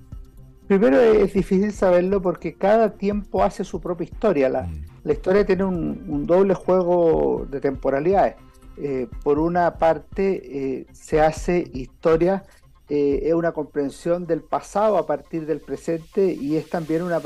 Primero 0.70 1.02
es 1.02 1.34
difícil 1.34 1.74
saberlo 1.74 2.22
porque 2.22 2.54
cada 2.54 2.92
tiempo 2.92 3.44
hace 3.44 3.64
su 3.64 3.82
propia 3.82 4.04
historia. 4.04 4.50
La, 4.50 4.68
mm. 4.68 5.10
historia 5.10 5.44
tiene 5.44 5.64
un, 5.64 6.28
doble 6.28 6.54
juego 6.54 7.48
de 7.50 7.60
temporalidades. 7.60 8.36
Eh, 8.78 9.08
por 9.24 9.40
una 9.40 9.80
parte, 9.80 10.42
eh, 10.44 10.86
se 10.94 11.22
hace 11.22 11.68
historia, 11.74 12.44
eh, 12.88 13.22
es 13.24 13.34
una 13.34 13.52
comprensión 13.52 14.28
del 14.28 14.44
pasado 14.44 15.00
a 15.00 15.08
partir 15.08 15.48
del 15.48 15.60
presente 15.60 16.32
y 16.40 16.56
es 16.56 16.70
también 16.70 17.02
una, 17.02 17.20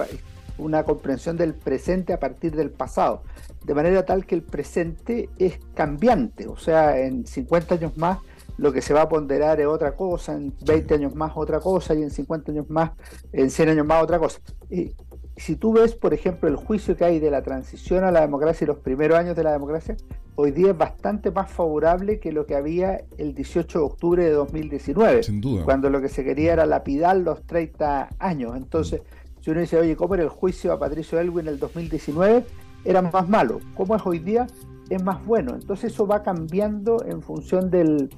una 0.58 0.84
comprensión 0.84 1.38
del 1.38 1.54
presente 1.54 2.14
a 2.14 2.20
partir 2.20 2.56
del 2.56 2.70
pasado. 2.72 3.24
De 3.66 3.74
manera 3.74 4.06
tal 4.06 4.26
que 4.26 4.36
el 4.36 4.44
presente 4.44 5.30
es 5.40 5.60
cambiante, 5.74 6.48
o 6.48 6.58
sea, 6.58 7.00
en 7.00 7.26
50 7.26 7.76
años 7.76 7.98
más 7.98 8.20
lo 8.58 8.72
que 8.72 8.82
se 8.82 8.94
va 8.94 9.04
a 9.04 9.10
ponderar 9.10 9.60
es 9.60 9.68
otra 9.68 9.96
cosa, 9.96 10.36
en 10.36 10.54
20 10.66 10.94
años 10.94 11.16
más 11.16 11.32
otra 11.36 11.60
cosa 11.60 11.96
y 11.96 12.04
en 12.04 12.12
50 12.12 12.52
años 12.52 12.70
más, 12.70 12.92
en 13.32 13.50
100 13.50 13.70
años 13.70 13.86
más 13.86 14.04
otra 14.04 14.20
cosa. 14.20 14.40
Y 14.70 14.92
si 15.36 15.56
tú 15.56 15.74
ves, 15.74 15.96
por 15.96 16.14
ejemplo, 16.14 16.48
el 16.48 16.56
juicio 16.56 16.96
que 16.96 17.06
hay 17.06 17.20
de 17.20 17.32
la 17.32 17.42
transición 17.42 18.04
a 18.04 18.12
la 18.12 18.22
democracia 18.22 18.66
y 18.66 18.68
los 18.68 18.78
primeros 18.78 19.18
años 19.18 19.36
de 19.36 19.44
la 19.44 19.52
democracia, 19.52 19.98
hoy 20.36 20.52
día 20.52 20.72
es 20.72 20.78
bastante 20.78 21.32
más 21.32 21.50
favorable 21.52 22.20
que 22.20 22.32
lo 22.32 22.46
que 22.46 22.56
había 22.56 23.04
el 23.18 23.34
18 23.34 23.80
de 23.80 23.86
octubre 23.86 24.24
de 24.24 24.32
2019, 24.32 25.24
Sin 25.24 25.42
duda. 25.42 25.64
cuando 25.64 25.90
lo 25.90 26.02
que 26.02 26.10
se 26.10 26.24
quería 26.24 26.54
era 26.54 26.66
lapidar 26.68 27.18
los 27.18 27.44
30 27.48 28.10
años. 28.20 28.56
Entonces, 28.56 29.02
si 29.44 29.52
uno 29.52 29.60
dice, 29.60 29.78
oye, 29.78 29.98
¿cómo 29.98 30.16
era 30.16 30.24
el 30.24 30.30
juicio 30.30 30.72
a 30.72 30.80
Patricio 30.80 31.20
Elwin 31.20 31.48
en 31.48 31.54
el 31.56 31.60
2019? 31.60 32.46
Era 32.86 33.02
más 33.02 33.28
malo. 33.28 33.60
¿Cómo 33.76 33.96
es 33.96 34.02
hoy 34.06 34.20
día? 34.20 34.48
es 34.90 35.04
más 35.04 35.26
bueno. 35.26 35.54
Entonces 35.54 35.94
eso 35.94 36.06
va 36.08 36.24
cambiando 36.24 37.04
en 37.06 37.22
función 37.22 37.70
del, 37.70 38.10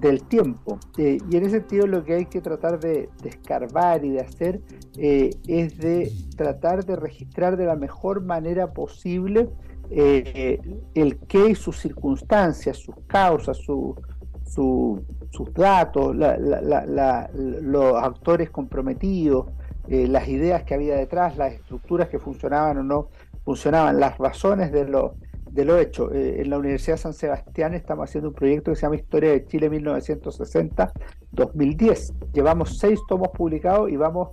del 0.00 0.22
tiempo. 0.24 0.78
Eh, 0.98 1.18
y 1.30 1.36
en 1.36 1.42
ese 1.42 1.60
sentido 1.60 1.86
lo 1.86 2.04
que 2.04 2.14
hay 2.14 2.26
que 2.26 2.40
tratar 2.40 2.80
de, 2.80 3.08
escarbar 3.24 4.04
y 4.04 4.10
de 4.10 4.20
hacer 4.20 4.60
eh, 4.96 5.30
es 5.46 5.78
de 5.78 6.12
tratar 6.36 6.84
de 6.84 6.96
registrar 6.96 7.56
de 7.56 7.66
la 7.66 7.76
mejor 7.76 8.22
manera 8.22 8.72
posible 8.72 9.48
eh, 9.90 10.60
el 10.94 11.18
qué 11.18 11.50
y 11.50 11.54
sus 11.54 11.78
circunstancias, 11.78 12.78
sus 12.78 12.96
causas, 13.06 13.58
sus 13.58 13.94
datos, 15.54 16.16
los 16.16 17.94
actores 18.02 18.50
comprometidos, 18.50 19.46
las 19.88 20.28
ideas 20.28 20.64
que 20.64 20.74
había 20.74 20.96
detrás, 20.96 21.36
las 21.36 21.52
estructuras 21.52 22.08
que 22.08 22.18
funcionaban 22.18 22.78
o 22.78 22.82
no 22.82 23.08
funcionaban, 23.44 24.00
las 24.00 24.18
razones 24.18 24.72
de 24.72 24.86
los 24.86 25.12
de 25.56 25.64
lo 25.64 25.76
hecho. 25.78 26.12
Eh, 26.12 26.42
en 26.42 26.50
la 26.50 26.58
Universidad 26.58 26.98
San 26.98 27.14
Sebastián 27.14 27.72
estamos 27.74 28.08
haciendo 28.08 28.28
un 28.28 28.34
proyecto 28.34 28.70
que 28.70 28.76
se 28.76 28.82
llama 28.82 28.94
Historia 28.96 29.30
de 29.30 29.46
Chile 29.46 29.70
1960-2010. 29.70 32.12
Llevamos 32.32 32.78
seis 32.78 33.00
tomos 33.08 33.30
publicados 33.30 33.90
y 33.90 33.96
vamos, 33.96 34.28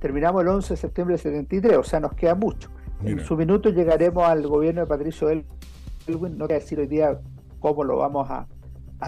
terminamos 0.00 0.42
el 0.42 0.48
11 0.48 0.72
de 0.72 0.78
septiembre 0.78 1.12
del 1.14 1.20
73, 1.20 1.76
o 1.76 1.84
sea, 1.84 2.00
nos 2.00 2.14
queda 2.14 2.34
mucho. 2.34 2.70
En 3.04 3.20
su 3.20 3.36
minuto 3.36 3.68
llegaremos 3.68 4.24
al 4.24 4.46
gobierno 4.46 4.80
de 4.80 4.86
Patricio 4.86 5.28
Elwin, 5.28 6.38
no 6.38 6.46
voy 6.46 6.52
a 6.52 6.58
decir 6.58 6.80
hoy 6.80 6.86
día 6.86 7.20
cómo 7.60 7.84
lo 7.84 7.98
vamos 7.98 8.30
a, 8.30 8.46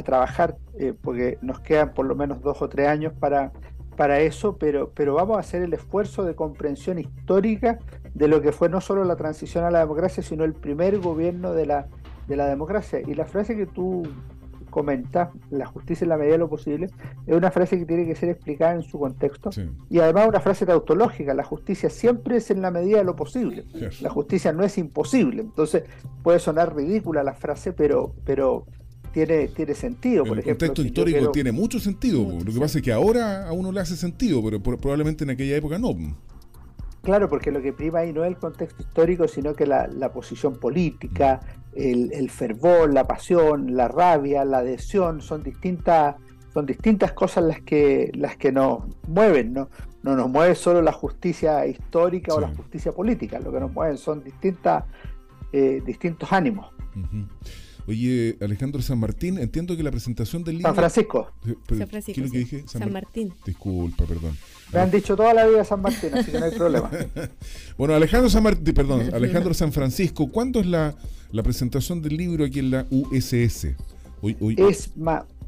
trabajar, 0.05 0.59
eh, 0.77 0.93
porque 1.01 1.39
nos 1.41 1.61
quedan 1.61 1.95
por 1.95 2.05
lo 2.05 2.17
menos 2.17 2.43
dos 2.43 2.61
o 2.61 2.69
tres 2.69 2.89
años 2.89 3.13
para, 3.13 3.53
para 3.95 4.21
eso, 4.21 4.57
pero, 4.57 4.91
pero 4.95 5.15
vamos 5.15 5.37
a 5.37 5.41
hacer 5.41 5.63
el 5.63 5.73
esfuerzo 5.73 6.25
de 6.25 6.35
comprensión 6.35 6.99
histórica 6.99 7.79
de 8.15 8.29
lo 8.29 8.41
que 8.41 8.53
fue 8.53 8.69
no 8.69 8.81
solo 8.81 9.05
la 9.05 9.17
transición 9.17 9.65
a 9.65 9.71
la 9.71 9.81
democracia, 9.81 10.23
sino 10.23 10.45
el 10.45 10.55
primer 10.55 10.99
gobierno 10.99 11.53
de 11.53 11.67
la, 11.67 11.87
de 12.29 12.37
la 12.37 12.47
democracia. 12.47 13.01
Y 13.01 13.15
la 13.15 13.25
frase 13.25 13.57
que 13.57 13.67
tú 13.67 14.05
comentas, 14.75 15.29
la 15.51 15.67
justicia 15.67 16.05
en 16.05 16.09
la 16.09 16.17
medida 16.17 16.33
de 16.33 16.39
lo 16.39 16.49
posible, 16.49 16.91
es 17.27 17.37
una 17.37 17.53
frase 17.53 17.79
que 17.79 17.87
tiene 17.87 18.07
que 18.07 18.17
ser 18.17 18.29
explicada 18.29 18.75
en 18.75 18.83
su 18.83 18.99
contexto. 18.99 19.51
Y 19.89 20.01
además 20.01 20.27
una 20.27 20.41
frase 20.41 20.67
tautológica, 20.67 21.33
la 21.33 21.45
justicia 21.45 21.89
siempre 21.89 22.39
es 22.39 22.51
en 22.51 22.61
la 22.61 22.73
medida 22.73 22.99
de 22.99 23.05
lo 23.05 23.15
posible. 23.15 23.65
La 24.01 24.11
justicia 24.11 24.53
no 24.53 24.65
es 24.65 24.77
imposible. 24.77 25.43
Entonces 25.43 25.85
puede 26.25 26.41
sonar 26.41 26.75
ridícula 26.75 27.23
la 27.23 27.35
frase, 27.35 27.73
pero, 27.73 28.15
pero 28.25 28.67
tiene, 29.15 29.47
tiene 29.49 29.75
sentido. 29.75 30.25
Por 30.25 30.39
el 30.39 30.45
contexto 30.45 30.83
histórico 30.83 31.31
tiene 31.31 31.53
mucho 31.53 31.79
sentido. 31.79 32.27
Lo 32.45 32.53
que 32.53 32.59
pasa 32.59 32.79
es 32.79 32.85
que 32.85 32.93
ahora 32.93 33.49
a 33.49 33.53
uno 33.53 33.71
le 33.71 33.81
hace 33.81 33.97
sentido, 33.97 34.43
pero 34.43 34.61
probablemente 34.61 35.23
en 35.23 35.31
aquella 35.31 35.57
época 35.57 35.79
no. 35.79 35.95
Claro, 37.01 37.29
porque 37.29 37.53
lo 37.53 37.63
que 37.63 37.73
prima 37.73 38.01
ahí 38.01 38.13
no 38.13 38.25
es 38.25 38.31
el 38.31 38.37
contexto 38.37 38.83
histórico, 38.83 39.29
sino 39.29 39.55
que 39.55 39.67
la, 39.67 40.11
posición 40.13 40.57
política, 40.57 41.41
el, 41.75 42.29
fervor, 42.29 42.93
la 42.93 43.07
pasión, 43.07 43.77
la 43.77 43.87
rabia, 43.87 44.45
la 44.45 44.59
adhesión, 44.59 45.21
son 45.21 45.45
distintas, 45.45 46.17
son 46.53 46.67
distintas 46.67 47.13
cosas 47.13 47.45
las 47.45 47.61
que, 47.61 48.11
las 48.15 48.37
que 48.37 48.51
nos 48.51 48.83
mueven, 49.07 49.53
¿no? 49.53 49.69
No 50.03 50.17
nos 50.17 50.29
mueve 50.29 50.55
solo 50.57 50.83
la 50.83 50.93
justicia 50.93 51.65
histórica 51.67 52.35
o 52.35 52.41
la 52.41 52.49
justicia 52.49 52.91
política, 52.91 53.39
lo 53.39 53.53
que 53.53 53.61
nos 53.61 53.73
mueven 53.73 53.97
son 53.97 54.25
distintas, 54.25 54.85
eh, 55.53 55.83
distintos 55.87 56.33
ánimos. 56.33 56.67
Oye, 57.87 58.37
Alejandro 58.41 58.81
San 58.81 58.99
Martín, 58.99 59.39
entiendo 59.39 59.77
que 59.77 59.83
la 59.83 59.91
presentación 59.91 60.43
del 60.43 60.57
libro... 60.57 60.69
San 60.69 60.77
Francisco. 60.77 61.31
San 61.69 61.89
Francisco. 61.89 62.15
¿Qué 62.15 62.21
es 62.21 62.27
lo 62.27 62.33
que 62.33 62.39
dije? 62.39 62.65
San, 62.67 62.93
Martín. 62.93 63.33
Disculpa, 63.45 64.05
perdón. 64.05 64.37
Me 64.73 64.81
han 64.81 64.91
dicho 64.91 65.15
toda 65.15 65.35
la 65.35 65.47
vida 65.47 65.65
San 65.65 65.83
Martín, 65.83 66.15
así 66.15 66.33
que 66.33 66.39
no 66.39 66.47
hay 66.47 66.53
problema. 66.53 66.91
bueno, 67.79 67.95
Alejandro 67.95 68.31
San 68.31 68.43
Martín, 68.43 68.75
perdón, 68.75 69.13
Alejandro 69.13 69.53
San 69.53 69.73
Francisco, 69.73 70.31
¿cuándo 70.31 70.61
es 70.61 70.67
la, 70.67 70.95
presentación 71.43 72.01
del 72.01 72.17
libro 72.17 72.45
aquí 72.45 72.61
en 72.61 72.71
la 72.71 72.87
USS? 72.91 73.75
Es, 74.57 74.91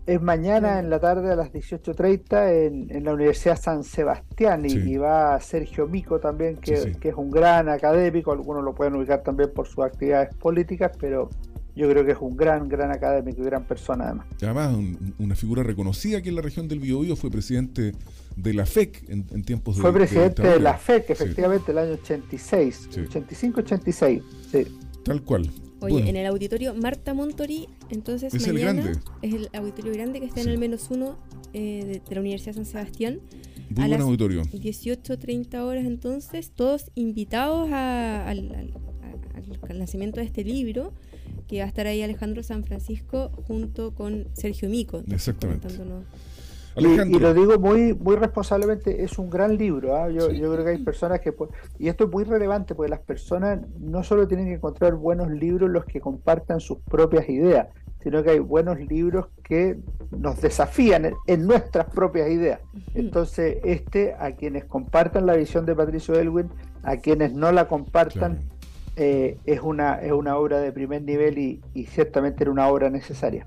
es 0.06 0.22
mañana 0.22 0.78
en 0.78 0.90
la 0.90 1.00
tarde 1.00 1.32
a 1.32 1.36
las 1.36 1.50
18.30 1.52 2.66
en, 2.66 2.94
en 2.94 3.04
la 3.04 3.14
Universidad 3.14 3.58
San 3.58 3.82
Sebastián 3.82 4.66
y, 4.66 4.96
va 4.98 5.40
Sergio 5.40 5.88
Mico 5.88 6.20
también, 6.20 6.56
que, 6.56 6.92
que, 7.00 7.08
es 7.08 7.14
un 7.14 7.30
gran 7.30 7.70
académico, 7.70 8.30
algunos 8.30 8.62
lo 8.62 8.74
pueden 8.74 8.94
ubicar 8.94 9.22
también 9.22 9.50
por 9.54 9.66
sus 9.66 9.82
actividades 9.84 10.34
políticas, 10.34 10.92
pero 11.00 11.30
yo 11.76 11.88
creo 11.90 12.04
que 12.04 12.12
es 12.12 12.18
un 12.20 12.36
gran, 12.36 12.68
gran 12.68 12.90
académico 12.90 13.42
y 13.42 13.44
gran 13.44 13.64
persona 13.64 14.04
además. 14.06 14.26
Además, 14.42 14.76
una 15.18 15.34
figura 15.34 15.62
reconocida 15.62 16.18
aquí 16.18 16.30
en 16.30 16.36
la 16.36 16.42
región 16.42 16.66
del 16.68 16.80
Biobío, 16.80 17.16
fue 17.16 17.30
presidente 17.30 17.92
de 18.34 18.54
la 18.54 18.66
FEC 18.66 19.08
en, 19.08 19.44
tiempos 19.44 19.76
de 19.76 19.82
Fue 19.82 19.92
presidente 19.92 20.42
de, 20.42 20.58
la 20.58 20.78
FEC, 20.78 21.10
efectivamente, 21.10 21.72
el 21.72 21.78
año 21.78 21.92
86, 21.92 22.88
85-86, 22.90 24.22
sí. 24.50 24.66
Tal 25.04 25.22
cual. 25.22 25.50
Oye, 25.80 26.08
en 26.08 26.16
el 26.16 26.26
auditorio 26.26 26.74
Marta 26.74 27.12
Montori, 27.12 27.68
entonces 27.90 28.32
es 28.32 28.46
mañana 28.46 28.80
el 28.80 28.86
grande. 28.86 29.00
es 29.22 29.34
el 29.34 29.48
auditorio 29.52 29.92
grande 29.92 30.20
que 30.20 30.26
está 30.26 30.40
en 30.40 30.48
el 30.48 30.58
menos 30.58 30.90
uno 30.90 31.18
eh, 31.52 32.02
de, 32.08 32.14
la 32.14 32.20
Universidad 32.20 32.52
de 32.52 32.64
San 32.64 32.64
Sebastián. 32.64 33.20
Muy 33.70 33.84
a 33.84 33.88
buen 33.88 34.00
auditorio. 34.00 34.42
18.30 34.42 35.60
horas 35.60 35.84
entonces, 35.84 36.50
todos 36.50 36.90
invitados 36.94 37.70
al, 37.72 38.72
lanzamiento 39.68 40.20
de 40.20 40.26
este 40.26 40.44
libro, 40.44 40.92
que 41.46 41.58
va 41.58 41.64
a 41.64 41.68
estar 41.68 41.86
ahí 41.86 42.02
Alejandro 42.02 42.42
San 42.42 42.64
Francisco 42.64 43.30
junto 43.46 43.94
con 43.94 44.28
Sergio 44.32 44.68
Mico. 44.68 45.02
Exactamente. 45.10 45.68
Y, 46.78 47.18
lo 47.18 47.32
digo 47.32 47.58
muy 47.58 47.94
muy 47.94 48.16
responsablemente, 48.16 49.02
es 49.02 49.18
un 49.18 49.30
gran 49.30 49.56
libro. 49.56 49.96
¿ah? 49.96 50.10
Yo, 50.10 50.30
yo, 50.30 50.52
creo 50.52 50.64
que 50.64 50.70
hay 50.72 50.78
personas 50.78 51.20
que... 51.20 51.34
Y 51.78 51.88
esto 51.88 52.04
es 52.04 52.10
muy 52.10 52.24
relevante 52.24 52.74
porque 52.74 52.90
las 52.90 53.00
personas 53.00 53.60
no 53.80 54.02
solo 54.02 54.28
tienen 54.28 54.46
que 54.46 54.54
encontrar 54.54 54.94
buenos 54.94 55.30
libros 55.30 55.70
los 55.70 55.86
que 55.86 56.00
compartan 56.00 56.60
sus 56.60 56.78
propias 56.80 57.28
ideas, 57.30 57.68
sino 58.02 58.22
que 58.22 58.30
hay 58.30 58.38
buenos 58.40 58.78
libros 58.78 59.26
que 59.42 59.78
nos 60.10 60.40
desafían 60.40 61.14
en, 61.26 61.46
nuestras 61.46 61.86
propias 61.86 62.28
ideas. 62.30 62.60
Entonces, 62.94 63.56
este, 63.64 64.14
a 64.18 64.32
quienes 64.32 64.66
compartan 64.66 65.24
la 65.24 65.34
visión 65.34 65.64
de 65.64 65.74
Patricio 65.74 66.14
Elwin, 66.14 66.50
a 66.82 66.98
quienes 66.98 67.32
no 67.32 67.50
la 67.52 67.66
compartan, 67.68 68.50
eh, 68.96 69.38
es, 69.44 69.60
una, 69.60 69.96
es 69.96 70.12
una 70.12 70.36
obra 70.36 70.60
de 70.60 70.72
primer 70.72 71.02
nivel 71.02 71.38
y, 71.38 71.60
y 71.74 71.84
ciertamente 71.86 72.42
era 72.44 72.50
una 72.50 72.68
obra 72.68 72.90
necesaria. 72.90 73.46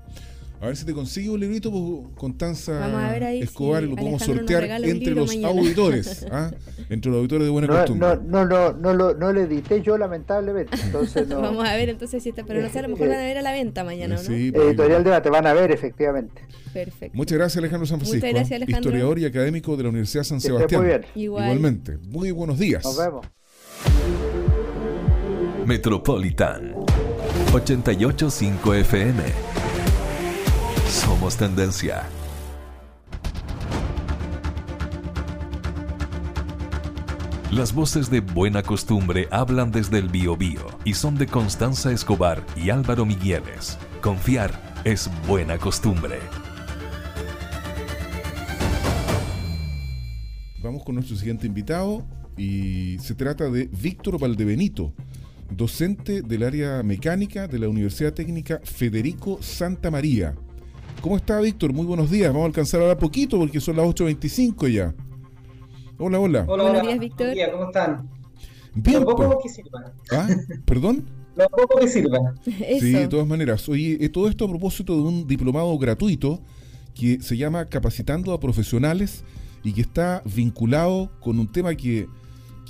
A 0.62 0.66
ver 0.66 0.76
si 0.76 0.84
te 0.84 0.92
consigo 0.92 1.32
un 1.32 1.40
librito 1.40 1.70
pues, 1.70 2.14
con 2.16 2.36
Tanza 2.36 2.86
Escobar 3.32 3.82
y 3.82 3.86
lo 3.86 3.96
podemos 3.96 4.22
sortear 4.22 4.64
entre 4.84 5.14
los 5.14 5.34
auditores. 5.42 6.26
¿ah? 6.30 6.50
Entre 6.90 7.10
los 7.10 7.18
auditores 7.18 7.46
de 7.46 7.50
buena 7.50 7.66
costumbre. 7.66 8.08
No, 8.26 8.44
no, 8.44 8.72
no, 8.72 8.92
no, 8.92 9.14
no, 9.14 9.32
lo 9.32 9.40
edité 9.40 9.80
yo, 9.80 9.96
lamentablemente. 9.96 10.76
Entonces 10.84 11.26
no. 11.28 11.40
Vamos 11.40 11.66
a 11.66 11.74
ver 11.76 11.88
entonces 11.88 12.22
si 12.22 12.28
está. 12.28 12.44
Pero 12.44 12.60
no 12.60 12.68
sé, 12.68 12.80
a 12.80 12.82
lo 12.82 12.88
mejor 12.88 13.08
van 13.08 13.20
a 13.20 13.22
ver 13.22 13.38
a 13.38 13.42
la 13.42 13.52
venta 13.52 13.84
mañana, 13.84 14.16
¿no? 14.16 14.20
Sí, 14.20 14.52
pues, 14.52 14.66
Editorial 14.66 15.02
Debate, 15.02 15.30
van 15.30 15.46
a 15.46 15.54
ver, 15.54 15.72
efectivamente. 15.72 16.42
Perfecto. 16.74 17.16
Muchas 17.16 17.38
gracias, 17.38 17.56
Alejandro 17.56 17.86
San 17.86 17.98
Francisco. 17.98 18.26
Muchas 18.26 18.34
gracias, 18.34 18.56
Alejandro. 18.56 18.90
Historiador 18.90 19.18
y 19.18 19.24
académico 19.24 19.78
de 19.78 19.82
la 19.84 19.88
Universidad 19.88 20.24
San 20.24 20.42
Sebastián. 20.42 20.82
Muy 20.82 20.90
bien. 20.90 21.06
Igualmente. 21.14 21.96
Muy 22.06 22.32
buenos 22.32 22.58
días. 22.58 22.84
Nos 22.84 22.98
vemos. 22.98 23.26
Metropolitan 25.70 26.74
885 27.54 28.74
FM 28.74 29.22
somos 30.88 31.36
tendencia. 31.36 32.02
Las 37.52 37.72
voces 37.72 38.10
de 38.10 38.18
buena 38.18 38.64
costumbre 38.64 39.28
hablan 39.30 39.70
desde 39.70 39.98
el 39.98 40.08
Biobío 40.08 40.66
y 40.84 40.94
son 40.94 41.16
de 41.16 41.28
Constanza 41.28 41.92
Escobar 41.92 42.44
y 42.56 42.70
Álvaro 42.70 43.06
Migueles. 43.06 43.78
Confiar 44.02 44.82
es 44.82 45.08
buena 45.28 45.56
costumbre. 45.56 46.18
Vamos 50.64 50.82
con 50.82 50.96
nuestro 50.96 51.14
siguiente 51.14 51.46
invitado 51.46 52.04
y 52.36 52.98
se 52.98 53.14
trata 53.14 53.48
de 53.50 53.68
Víctor 53.70 54.18
Valdebenito, 54.18 54.94
docente 55.50 56.22
del 56.22 56.42
área 56.42 56.82
mecánica 56.82 57.46
de 57.46 57.58
la 57.58 57.68
Universidad 57.68 58.12
Técnica 58.12 58.60
Federico 58.64 59.38
Santa 59.42 59.90
María. 59.90 60.34
¿Cómo 61.00 61.16
está, 61.16 61.40
Víctor? 61.40 61.72
Muy 61.72 61.86
buenos 61.86 62.10
días. 62.10 62.28
Vamos 62.28 62.44
a 62.44 62.46
alcanzar 62.46 62.80
ahora 62.80 62.98
poquito 62.98 63.38
porque 63.38 63.60
son 63.60 63.76
las 63.76 63.86
8.25 63.86 64.72
ya. 64.72 64.94
Hola, 65.98 66.20
hola. 66.20 66.44
Hola, 66.46 66.64
buenos 66.64 66.82
días, 66.82 66.98
Víctor. 66.98 67.34
¿Cómo 67.52 67.64
están? 67.64 68.08
Bien. 68.74 69.00
Lo 69.00 69.06
poco 69.06 69.40
que 69.42 69.48
sirva. 69.48 69.92
¿Ah? 70.12 70.28
¿Perdón? 70.64 71.06
Lo 71.36 71.48
poco 71.48 71.78
que 71.80 71.88
sirva. 71.88 72.34
Sí, 72.44 72.92
de 72.92 73.08
todas 73.08 73.26
maneras. 73.26 73.68
Oye, 73.68 73.98
eh, 74.00 74.08
todo 74.08 74.28
esto 74.28 74.44
a 74.44 74.48
propósito 74.48 74.94
de 74.94 75.02
un 75.02 75.26
diplomado 75.26 75.76
gratuito 75.78 76.40
que 76.94 77.20
se 77.22 77.36
llama 77.36 77.66
Capacitando 77.66 78.32
a 78.32 78.40
Profesionales 78.40 79.24
y 79.62 79.72
que 79.72 79.80
está 79.80 80.22
vinculado 80.24 81.10
con 81.20 81.38
un 81.38 81.50
tema 81.50 81.74
que, 81.74 82.08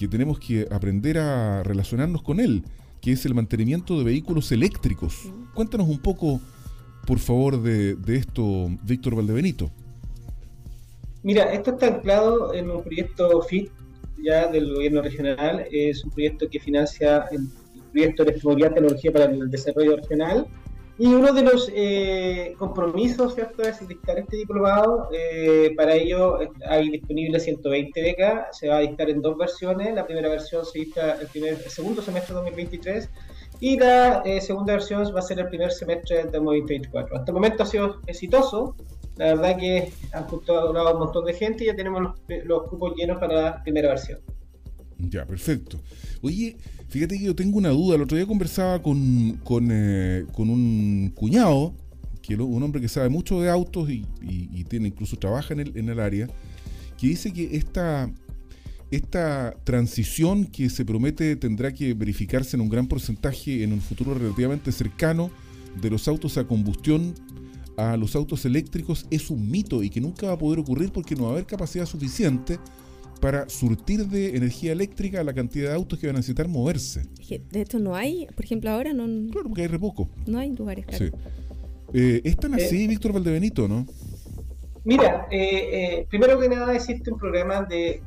que 0.01 0.09
tenemos 0.09 0.41
que 0.41 0.67
aprender 0.71 1.19
a 1.19 1.63
relacionarnos 1.63 2.23
con 2.23 2.41
él, 2.41 2.65
que 3.01 3.13
es 3.13 3.25
el 3.27 3.35
mantenimiento 3.35 3.99
de 3.99 4.05
vehículos 4.05 4.51
eléctricos. 4.51 5.31
Cuéntanos 5.55 5.89
un 5.89 5.99
poco 5.99 6.41
por 7.07 7.19
favor, 7.19 7.61
de, 7.63 7.97
esto, 8.15 8.69
Víctor 8.85 9.17
Valdebenito? 9.17 9.71
Mira, 11.23 11.53
esto 11.53 11.73
está 11.73 11.89
anclado 11.89 12.55
en 12.55 12.71
un 12.71 12.83
proyecto 12.83 13.43
FIT 13.43 13.71
ya 14.23 14.47
del 14.49 14.73
gobierno 14.73 15.03
regional. 15.03 15.67
Es 15.71 16.05
un 16.05 16.11
proyecto 16.11 16.49
que 16.49 16.61
financia 16.61 17.25
el 17.33 17.49
proyecto 17.93 18.25
de 18.25 18.31
Electromovilidad 18.31 18.75
Tecnología 18.75 19.13
para 19.13 19.25
el 19.25 19.51
Desarrollo 19.51 19.97
Regional. 19.97 20.47
Y 21.01 21.07
uno 21.07 21.33
de 21.33 21.41
los 21.41 21.73
eh, 21.75 22.55
compromisos, 22.59 23.35
¿cierto?, 23.35 23.63
es 23.63 23.89
dictar 23.89 24.19
este 24.19 24.37
diplomado. 24.37 25.09
Eh, 25.15 25.73
para 25.75 25.95
ello 25.95 26.39
hay 26.69 26.91
disponible 26.91 27.41
120 27.41 28.03
becas. 28.03 28.59
Se 28.59 28.69
va 28.69 28.77
a 28.77 28.81
dictar 28.81 29.09
en 29.09 29.23
dos 29.23 29.39
versiones. 29.39 29.95
La 29.95 30.05
primera 30.05 30.29
versión 30.29 30.63
se 30.67 30.81
dicta 30.81 31.13
el, 31.19 31.27
primer, 31.29 31.57
segundo 31.71 32.03
semestre 32.03 32.35
de 32.35 32.41
2023 32.43 33.09
y 33.61 33.79
la 33.79 34.21
eh, 34.27 34.43
segunda 34.43 34.75
versión 34.75 35.03
va 35.15 35.21
a 35.21 35.23
ser 35.23 35.39
el 35.39 35.49
primer 35.49 35.73
semestre 35.73 36.19
del 36.19 36.33
2024. 36.33 37.17
Hasta 37.17 37.31
el 37.31 37.35
momento 37.35 37.63
ha 37.63 37.67
sido 37.67 38.03
exitoso. 38.07 38.77
La 39.17 39.35
verdad 39.37 39.57
que 39.57 39.91
han 40.13 40.25
colaborado 40.25 40.93
un 40.93 40.99
montón 40.99 41.25
de 41.25 41.33
gente 41.33 41.65
y 41.65 41.69
ya 41.69 41.77
tenemos 41.77 42.13
los, 42.45 42.63
cupos 42.69 42.95
llenos 42.95 43.19
para 43.19 43.41
la 43.41 43.63
primera 43.63 43.89
versión. 43.89 44.21
Ya, 44.99 45.25
perfecto. 45.25 45.79
Oye, 46.21 46.59
fíjate 46.90 47.18
que 47.18 47.24
yo 47.24 47.35
tengo 47.35 47.59
una 47.59 47.70
duda. 47.70 47.96
El 47.96 48.03
otro 48.03 48.16
día 48.16 48.26
conversaba 48.26 48.83
con, 48.83 49.40
con, 49.44 49.68
eh, 49.70 50.26
un 50.37 51.12
cuñado, 51.14 51.74
que 52.20 52.35
un 52.35 52.62
hombre 52.62 52.81
que 52.81 52.88
sabe 52.88 53.09
mucho 53.09 53.40
de 53.40 53.48
autos 53.48 53.88
y, 53.88 54.05
y, 54.20 54.64
tiene 54.64 54.88
incluso 54.88 55.16
trabaja 55.16 55.55
en 55.55 55.61
el, 55.61 55.76
en 55.76 55.88
el 55.88 56.00
área, 56.00 56.29
que 56.98 57.07
dice 57.07 57.33
que 57.33 57.57
esta, 57.57 58.11
esta 58.90 59.55
transición 59.64 60.44
que 60.44 60.68
se 60.68 60.85
promete 60.85 61.37
tendrá 61.37 61.72
que 61.72 61.94
verificarse 61.94 62.57
en 62.57 62.61
un 62.61 62.68
gran 62.68 62.87
porcentaje 62.87 63.62
en 63.62 63.72
un 63.72 63.81
futuro 63.81 64.14
relativamente 64.14 64.70
cercano 64.70 65.31
de 65.81 65.90
los 65.90 66.09
autos 66.09 66.37
a 66.37 66.46
combustión 66.46 67.14
a 67.76 67.96
los 67.96 68.14
autos 68.14 68.44
eléctricos 68.44 69.07
es 69.11 69.31
un 69.31 69.50
mito 69.50 69.83
y 69.83 69.88
que 69.88 70.00
nunca 70.00 70.26
va 70.26 70.33
a 70.35 70.38
poder 70.38 70.59
ocurrir 70.59 70.92
porque 70.92 71.14
no 71.14 71.22
va 71.22 71.29
a 71.31 71.33
haber 71.33 71.46
capacidad 71.46 71.87
suficiente 71.87 72.59
para 73.20 73.48
surtir 73.48 74.06
de 74.06 74.37
energía 74.37 74.72
eléctrica 74.72 75.22
la 75.22 75.33
cantidad 75.33 75.70
de 75.70 75.76
autos 75.76 75.98
que 75.98 76.06
van 76.06 76.16
a 76.16 76.18
necesitar 76.20 76.48
moverse. 76.48 77.02
De 77.28 77.61
esto 77.61 77.78
no 77.78 77.94
hay, 77.94 78.26
por 78.35 78.44
ejemplo, 78.44 78.70
ahora 78.70 78.92
no. 78.92 79.04
Claro, 79.30 79.48
porque 79.48 79.62
hay 79.62 79.68
re 79.68 79.78
poco. 79.78 80.09
No 80.26 80.38
hay 80.38 80.54
lugares. 80.56 80.87
Claro. 80.87 81.06
Sí. 81.06 81.12
Eh, 81.92 82.20
es 82.24 82.37
tan 82.37 82.54
así, 82.54 82.85
eh, 82.85 82.88
Víctor 82.88 83.12
Valdebenito, 83.12 83.68
¿no? 83.68 83.87
Mira, 84.85 85.26
eh, 85.30 86.06
primero 86.09 86.38
que 86.40 86.48
nada 86.48 86.74
existe 86.74 87.12
un 87.12 87.18
programa 87.18 87.62
de 87.62 88.00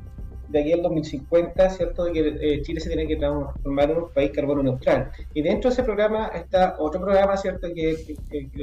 de 0.54 0.60
aquí 0.60 0.72
al 0.72 0.84
2050, 0.84 1.70
¿cierto?, 1.72 2.06
de 2.06 2.14
que 2.14 2.38
eh, 2.40 2.62
Chile 2.62 2.80
se 2.80 2.90
tiene 2.90 3.08
que 3.08 3.16
transformar 3.16 3.90
en 3.90 3.98
un 3.98 4.10
país 4.14 4.32
carbono 4.32 4.62
neutral. 4.62 5.12
Y 5.34 5.42
dentro 5.42 5.70
de 5.70 5.74
ese 5.74 5.84
programa 5.84 6.28
está 6.28 6.76
otro 6.80 7.02
programa, 7.02 7.36
¿cierto?, 7.36 7.68
que, 7.74 8.16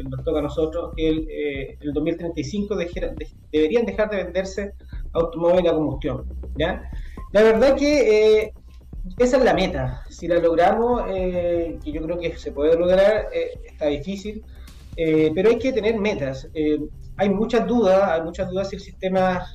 nos 0.04 0.24
toca 0.24 0.38
a 0.38 0.42
nosotros, 0.42 0.94
que 0.96 1.08
el, 1.08 1.26
eh, 1.28 1.78
el 1.80 1.92
2035 1.92 2.76
deberían 3.50 3.86
dejar 3.86 4.08
de 4.08 4.16
venderse 4.18 4.72
automóviles 5.12 5.72
a 5.72 5.74
combustión, 5.74 6.24
¿ya? 6.56 6.90
La 7.32 7.42
verdad 7.42 7.76
que 7.76 8.42
eh, 8.42 8.54
esa 9.18 9.36
es 9.36 9.44
la 9.44 9.54
meta. 9.54 10.04
Si 10.08 10.28
la 10.28 10.38
logramos, 10.38 11.04
que 11.04 11.92
yo 11.92 12.02
creo 12.02 12.18
que 12.18 12.36
se 12.36 12.52
puede 12.52 12.76
lograr, 12.76 13.28
está 13.32 13.86
difícil, 13.86 14.44
pero 14.96 15.48
hay 15.48 15.58
que 15.58 15.72
tener 15.72 15.98
metas. 15.98 16.48
hay 17.16 17.28
muchas 17.30 17.66
dudas, 17.66 18.10
hay 18.10 18.22
muchas 18.22 18.50
dudas 18.50 18.68
si 18.68 18.76
el 18.76 18.82
sistema 18.82 19.46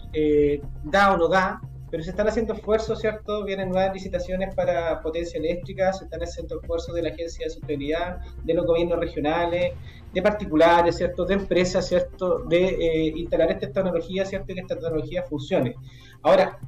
da 0.83 1.13
o 1.13 1.17
no 1.17 1.27
da, 1.27 1.61
pero 1.91 2.03
se 2.03 2.09
están 2.09 2.27
haciendo 2.27 2.53
esfuerzos, 2.53 2.99
¿cierto? 2.99 3.43
Vienen 3.43 3.69
nuevas 3.69 3.93
licitaciones 3.93 4.53
para 4.55 5.01
potencia 5.01 5.39
eléctrica, 5.39 5.93
se 5.93 6.05
están 6.05 6.21
haciendo 6.21 6.59
esfuerzos 6.59 6.95
de 6.95 7.03
la 7.03 7.09
Agencia 7.09 7.45
de 7.45 7.51
Sostenibilidad, 7.51 8.17
de 8.43 8.53
los 8.53 8.65
gobiernos 8.65 8.99
regionales, 8.99 9.73
de 10.13 10.21
particulares, 10.21 10.97
¿cierto? 10.97 11.25
De 11.25 11.35
empresas, 11.35 11.87
¿cierto? 11.87 12.39
De 12.39 12.65
eh, 12.65 13.13
instalar 13.15 13.51
esta 13.51 13.71
tecnología, 13.71 14.25
¿cierto? 14.25 14.51
Y 14.51 14.55
que 14.55 14.61
esta 14.61 14.75
tecnología 14.75 15.23
funcione. 15.23 15.75
Ahora, 16.23 16.59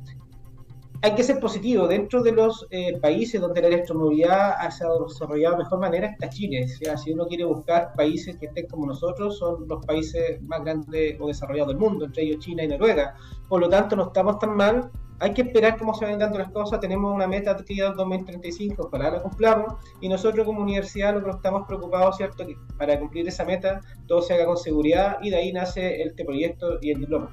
hay 1.01 1.13
que 1.13 1.23
ser 1.23 1.39
positivo. 1.39 1.87
Dentro 1.87 2.23
de 2.23 2.31
los 2.31 2.67
eh, 2.71 2.97
países 2.99 3.39
donde 3.39 3.61
la 3.61 3.67
electromovilidad 3.67 4.57
se 4.69 4.83
ha 4.83 4.89
desarrollado 5.07 5.57
de 5.57 5.63
mejor 5.63 5.79
manera 5.79 6.07
está 6.07 6.29
Chile. 6.29 6.65
O 6.65 6.67
sea, 6.67 6.97
si 6.97 7.11
uno 7.11 7.27
quiere 7.27 7.43
buscar 7.43 7.93
países 7.95 8.37
que 8.37 8.47
estén 8.47 8.67
como 8.67 8.87
nosotros, 8.87 9.37
son 9.37 9.67
los 9.67 9.85
países 9.85 10.41
más 10.43 10.63
grandes 10.63 11.17
o 11.19 11.27
desarrollados 11.27 11.69
del 11.69 11.77
mundo, 11.77 12.05
entre 12.05 12.23
ellos 12.23 12.43
China 12.43 12.63
y 12.63 12.67
Noruega. 12.67 13.15
Por 13.47 13.61
lo 13.61 13.69
tanto, 13.69 13.95
no 13.95 14.07
estamos 14.07 14.39
tan 14.39 14.55
mal 14.55 14.89
hay 15.19 15.33
que 15.33 15.41
esperar 15.41 15.77
cómo 15.77 15.93
se 15.93 16.05
van 16.05 16.19
dando 16.19 16.37
las 16.37 16.51
cosas. 16.51 16.79
Tenemos 16.79 17.13
una 17.13 17.27
meta 17.27 17.53
de 17.53 17.93
2035, 17.95 18.89
para 18.89 19.11
la 19.11 19.21
cumplamos. 19.21 19.75
Y 20.01 20.09
nosotros 20.09 20.45
como 20.45 20.61
universidad 20.61 21.13
lo 21.13 21.23
que 21.23 21.31
estamos 21.31 21.67
preocupados, 21.67 22.17
¿cierto? 22.17 22.45
Que 22.45 22.55
para 22.77 22.99
cumplir 22.99 23.27
esa 23.27 23.45
meta 23.45 23.81
todo 24.07 24.21
se 24.21 24.33
haga 24.33 24.45
con 24.45 24.57
seguridad 24.57 25.17
y 25.21 25.29
de 25.29 25.37
ahí 25.37 25.51
nace 25.51 26.03
este 26.03 26.23
proyecto 26.25 26.77
y 26.81 26.91
el 26.91 26.99
diploma. 26.99 27.29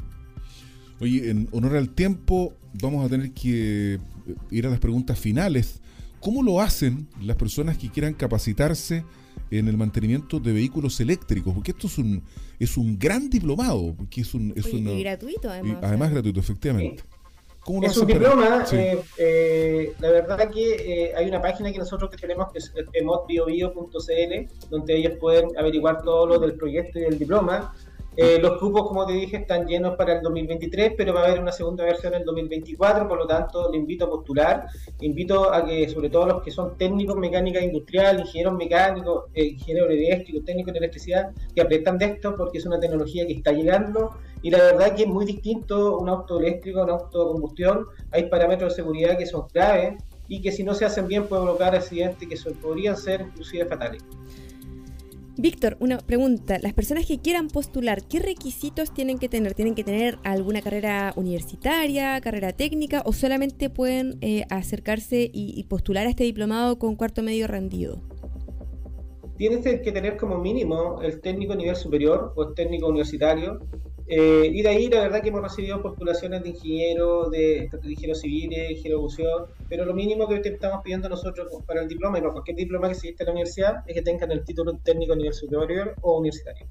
Oye, 1.01 1.31
en 1.31 1.49
honor 1.53 1.77
al 1.77 1.90
tiempo, 1.90 2.55
vamos 2.81 3.05
a 3.05 3.09
tener 3.09 3.33
que 3.33 3.99
ir 4.51 4.66
a 4.66 4.70
las 4.70 4.79
preguntas 4.79 5.18
finales 5.18 5.83
¿Cómo 6.25 6.42
lo 6.42 6.62
hacen 6.62 7.07
las 7.20 7.37
personas 7.37 7.77
que 7.77 7.90
quieran 7.90 8.14
capacitarse 8.14 9.05
en 9.51 9.68
el 9.68 9.77
mantenimiento 9.77 10.40
de 10.40 10.55
vehículos 10.55 10.99
eléctricos? 10.99 11.53
Porque 11.53 11.73
esto 11.73 11.87
es 11.87 11.99
un, 11.99 12.23
es 12.59 12.79
un 12.79 12.99
gran 12.99 13.29
diplomado, 13.29 13.94
porque 13.94 14.23
es 14.23 14.33
un... 14.33 14.51
Es 14.57 14.73
y 14.73 15.03
gratuito 15.03 15.51
además. 15.51 15.77
además 15.83 16.12
gratuito, 16.12 16.40
efectivamente. 16.40 17.03
Es 17.83 17.96
un 17.96 18.07
diploma, 18.07 18.64
eh, 18.72 19.03
eh, 19.16 19.94
la 19.98 20.11
verdad 20.11 20.50
que 20.50 21.07
eh, 21.07 21.14
hay 21.16 21.29
una 21.29 21.40
página 21.40 21.72
que 21.72 21.79
nosotros 21.79 22.11
que 22.11 22.18
tenemos 22.18 22.53
que 22.53 22.59
es 22.59 22.72
emotbiobio.cl, 22.92 24.68
donde 24.68 24.96
ellos 24.96 25.14
pueden 25.18 25.48
averiguar 25.57 26.03
todo 26.03 26.27
lo 26.27 26.38
del 26.38 26.55
proyecto 26.55 26.98
y 26.98 27.03
del 27.03 27.18
diploma. 27.18 27.74
Eh, 28.16 28.38
los 28.40 28.59
cupos, 28.61 28.87
como 28.87 29.05
te 29.07 29.12
dije, 29.12 29.38
están 29.38 29.66
llenos 29.66 29.96
para 29.96 30.14
el 30.14 30.22
2023, 30.22 30.92
pero 30.96 31.12
va 31.12 31.22
a 31.22 31.27
haber 31.27 31.40
una 31.40 31.50
segunda 31.50 31.85
versión 31.85 32.14
en 32.14 32.20
el 32.20 32.27
2024, 32.27 33.09
por 33.09 33.18
lo 33.18 33.27
tanto, 33.27 33.70
le 33.72 33.79
invito 33.79 34.05
a 34.05 34.11
postular. 34.11 34.66
Invito 35.00 35.53
a 35.53 35.64
que, 35.64 35.88
sobre 35.88 36.11
todo 36.11 36.27
los 36.27 36.42
que 36.42 36.53
son 36.53 36.77
técnicos 36.79 37.16
mecánica 37.16 37.61
industrial, 37.61 38.20
ingenieros 38.20 38.55
mecánicos, 38.55 39.24
eh, 39.35 39.44
ingenieros 39.44 39.90
eléctricos, 39.90 40.44
técnicos 40.44 40.72
de 40.72 40.79
electricidad, 40.79 41.31
que 41.55 41.61
aprendan 41.61 41.98
de 41.98 42.07
esto 42.07 42.37
porque 42.37 42.59
es 42.59 42.66
una 42.66 42.79
tecnología 42.79 43.27
que 43.27 43.33
está 43.33 43.53
llegando 43.53 44.12
y 44.42 44.50
la 44.50 44.59
verdad 44.59 44.94
que 44.94 45.05
es 45.05 45.09
muy 45.09 45.24
distinto 45.24 45.98
un 45.98 46.09
auto 46.09 46.38
eléctrico 46.38 46.81
a 46.81 46.85
un 46.85 46.90
auto 46.90 47.24
de 47.24 47.33
combustión. 47.33 47.87
Hay 48.12 48.29
parámetros 48.29 48.72
de 48.72 48.83
seguridad 48.83 49.16
que 49.16 49.24
son 49.24 49.48
claves 49.48 49.94
y 50.29 50.40
que 50.40 50.53
si 50.53 50.62
no 50.62 50.74
se 50.74 50.85
hacen 50.85 51.09
bien 51.09 51.27
puede 51.27 51.42
provocar 51.42 51.74
accidentes 51.74 52.29
que 52.29 52.50
podrían 52.53 52.96
ser 52.96 53.22
inclusive 53.22 53.64
fatales. 53.64 54.03
Víctor, 55.37 55.77
una 55.81 55.99
pregunta. 55.99 56.59
Las 56.62 56.75
personas 56.75 57.07
que 57.07 57.18
quieran 57.18 57.49
postular, 57.49 58.07
¿qué 58.07 58.20
requisitos 58.20 58.94
tienen 58.94 59.18
que 59.18 59.29
tener? 59.29 59.55
¿Tienen 59.55 59.75
que 59.75 59.83
tener 59.83 60.16
alguna 60.23 60.62
carrera 60.62 61.12
universitaria, 61.16 62.20
carrera 62.20 62.53
técnica 62.53 63.03
o 63.05 63.12
solamente 63.12 63.68
pueden 63.68 64.16
eh, 64.20 64.44
acercarse 64.49 65.29
y, 65.33 65.64
postular 65.64 66.07
a 66.07 66.11
este 66.11 66.23
diplomado 66.23 66.79
con 66.79 66.94
cuarto 66.94 67.23
medio 67.23 67.49
rendido? 67.49 68.01
Tienes 69.37 69.64
que 69.64 69.90
tener 69.90 70.16
como 70.16 70.38
mínimo 70.38 71.03
el 71.03 71.20
técnico 71.20 71.57
nivel 71.57 71.75
superior 71.75 72.33
o 72.37 72.51
el 72.51 72.55
técnico 72.55 72.87
universitario 72.87 73.59
eh, 74.07 74.51
y 74.53 74.61
de 74.62 74.69
ahí 74.69 74.88
la 74.88 75.01
verdad 75.01 75.23
que 75.23 75.31
hemos 75.31 75.43
recibido 75.43 75.81
postulaciones 75.81 76.43
de 76.43 76.51
ingenieros, 76.51 77.31
de, 77.31 77.71
de 77.71 77.90
ingenieros 77.90 78.21
civiles, 78.21 78.71
ingenieros 78.73 79.17
de 79.17 79.25
pero 79.69 79.87
lo 79.87 79.95
mínimo 79.95 80.29
que 80.29 80.40
estamos 80.45 80.83
pidiendo 80.83 81.09
nosotros 81.09 81.49
para 81.67 81.83
el 81.83 81.88
diploma 81.88 82.19
y 82.19 82.21
para 82.21 82.33
cualquier 82.33 82.57
diploma 82.57 82.88
que 82.88 82.95
se 82.95 83.09
en 83.09 83.17
la 83.19 83.33
universidad 83.33 83.77
es 83.87 83.95
que 83.95 84.03
tengan 84.03 84.31
el 84.31 84.45
título 84.45 84.77
técnico 84.79 85.14
a 85.14 85.17
nivel 85.17 85.33
superior 85.33 85.95
o 86.03 86.19
universitario. 86.19 86.67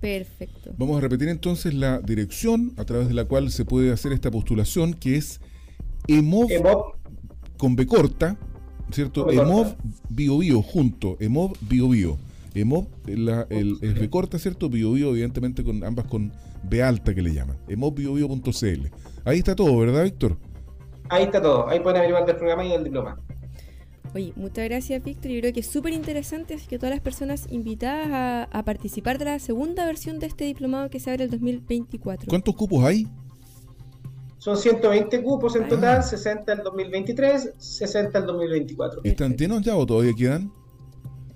Perfecto. 0.00 0.72
Vamos 0.76 0.98
a 0.98 1.00
repetir 1.00 1.28
entonces 1.28 1.74
la 1.74 1.98
dirección 1.98 2.72
a 2.76 2.84
través 2.84 3.08
de 3.08 3.14
la 3.14 3.24
cual 3.24 3.50
se 3.50 3.64
puede 3.64 3.90
hacer 3.90 4.12
esta 4.12 4.30
postulación, 4.30 4.94
que 4.94 5.16
es 5.16 5.40
EMOV, 6.06 6.50
con 7.56 7.74
B 7.74 7.86
corta, 7.86 8.36
¿cierto? 8.92 9.30
EMOV 9.30 9.74
Bio 10.08 10.38
Bio 10.38 10.62
junto, 10.62 11.16
EMOV 11.18 11.56
Bio 11.62 11.88
Bio. 11.88 12.18
EMOV, 12.54 12.86
la, 13.06 13.46
el, 13.50 13.76
el 13.82 13.94
B 13.94 14.08
corta, 14.08 14.38
¿cierto? 14.38 14.68
Bio 14.68 14.92
Bio, 14.92 15.10
evidentemente 15.10 15.64
con 15.64 15.82
ambas 15.82 16.06
con 16.06 16.32
B 16.68 16.82
alta 16.82 17.14
que 17.14 17.22
le 17.22 17.32
llaman, 17.32 17.58
emobbiobio.cl. 17.68 18.86
Ahí 19.24 19.38
está 19.38 19.54
todo, 19.54 19.78
¿verdad, 19.78 20.04
Víctor? 20.04 20.36
Ahí 21.08 21.24
está 21.24 21.40
todo, 21.40 21.68
ahí 21.68 21.80
pueden 21.80 21.98
averiguar 21.98 22.26
del 22.26 22.36
programa 22.36 22.64
y 22.64 22.70
del 22.70 22.84
diploma. 22.84 23.18
Oye, 24.14 24.32
muchas 24.34 24.64
gracias, 24.64 25.04
Víctor. 25.04 25.30
Yo 25.30 25.40
creo 25.40 25.52
que 25.52 25.60
es 25.60 25.66
súper 25.66 25.92
interesante, 25.92 26.54
así 26.54 26.66
que 26.66 26.78
todas 26.78 26.94
las 26.94 27.02
personas 27.02 27.46
invitadas 27.50 28.48
a, 28.50 28.62
participar 28.64 29.18
de 29.18 29.26
la 29.26 29.38
segunda 29.38 29.84
versión 29.84 30.18
de 30.18 30.26
este 30.26 30.44
diplomado 30.44 30.88
que 30.88 31.00
se 31.00 31.10
abre 31.10 31.24
el 31.24 31.30
2024. 31.30 32.28
¿Cuántos 32.28 32.56
cupos 32.56 32.82
hay? 32.84 33.06
Son 34.38 34.56
120 34.56 35.22
cupos 35.22 35.56
en 35.56 35.68
total, 35.68 36.02
60 36.02 36.52
el 36.52 36.62
2023, 36.62 37.54
60 37.58 38.18
el 38.18 38.26
2024. 38.26 39.00
¿Están 39.04 39.36
llenos 39.36 39.60
ya 39.62 39.76
o 39.76 39.84
todavía 39.84 40.12
quedan? 40.16 40.50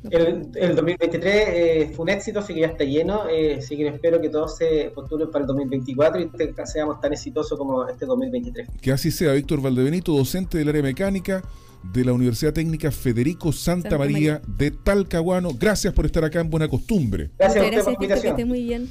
El, 0.09 0.75
2023 0.77 1.23
eh, 1.25 1.93
fue 1.95 2.05
un 2.05 2.09
éxito, 2.09 2.39
así 2.39 2.55
que 2.55 2.61
ya 2.61 2.69
está 2.69 2.85
lleno. 2.85 3.29
Eh, 3.29 3.57
así 3.59 3.77
que 3.77 3.89
espero 3.89 4.21
que 4.21 4.31
todos 4.31 4.57
se 4.57 4.91
postulen 4.95 5.31
para 5.31 5.43
el 5.43 5.47
2024 5.49 6.21
y 6.21 6.31
seamos 6.65 7.01
tan 7.01 7.13
exitosos 7.13 7.59
como 7.59 7.87
este 7.87 8.07
2023. 8.07 8.69
Que 8.81 8.93
así 8.93 9.11
sea, 9.11 9.33
Víctor 9.33 9.61
Valdebenito, 9.61 10.13
docente 10.13 10.59
del 10.59 10.71
área 10.71 10.83
mecánica 10.83 11.43
de 11.83 12.05
la 12.05 12.13
Universidad 12.13 12.53
Técnica 12.53 12.91
Federico 12.91 13.53
Santa, 13.53 13.99
María, 13.99 14.41
de 14.47 14.71
Talcahuano. 14.71 15.51
Gracias 15.59 15.93
por 15.93 16.07
estar 16.07 16.25
acá 16.25 16.41
en 16.41 16.49
Buena 16.49 16.69
Costumbre. 16.69 17.31
Gracias, 17.39 17.65
a 17.65 17.69
usted 17.69 17.95
por 17.95 18.09
la 18.09 18.21
Que 18.21 18.29
esté 18.29 18.45
muy 18.45 18.63
bien. 18.65 18.89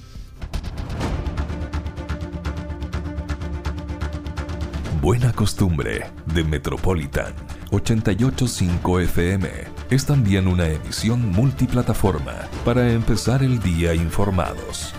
Buena 5.01 5.31
Costumbre 5.31 6.01
de 6.35 6.43
Metropolitan 6.43 7.33
885 7.71 8.99
FM 8.99 9.78
es 9.89 10.05
también 10.05 10.47
una 10.47 10.67
emisión 10.67 11.31
multiplataforma 11.31 12.47
para 12.63 12.91
empezar 12.91 13.41
el 13.41 13.59
día 13.59 13.95
informados. 13.95 14.93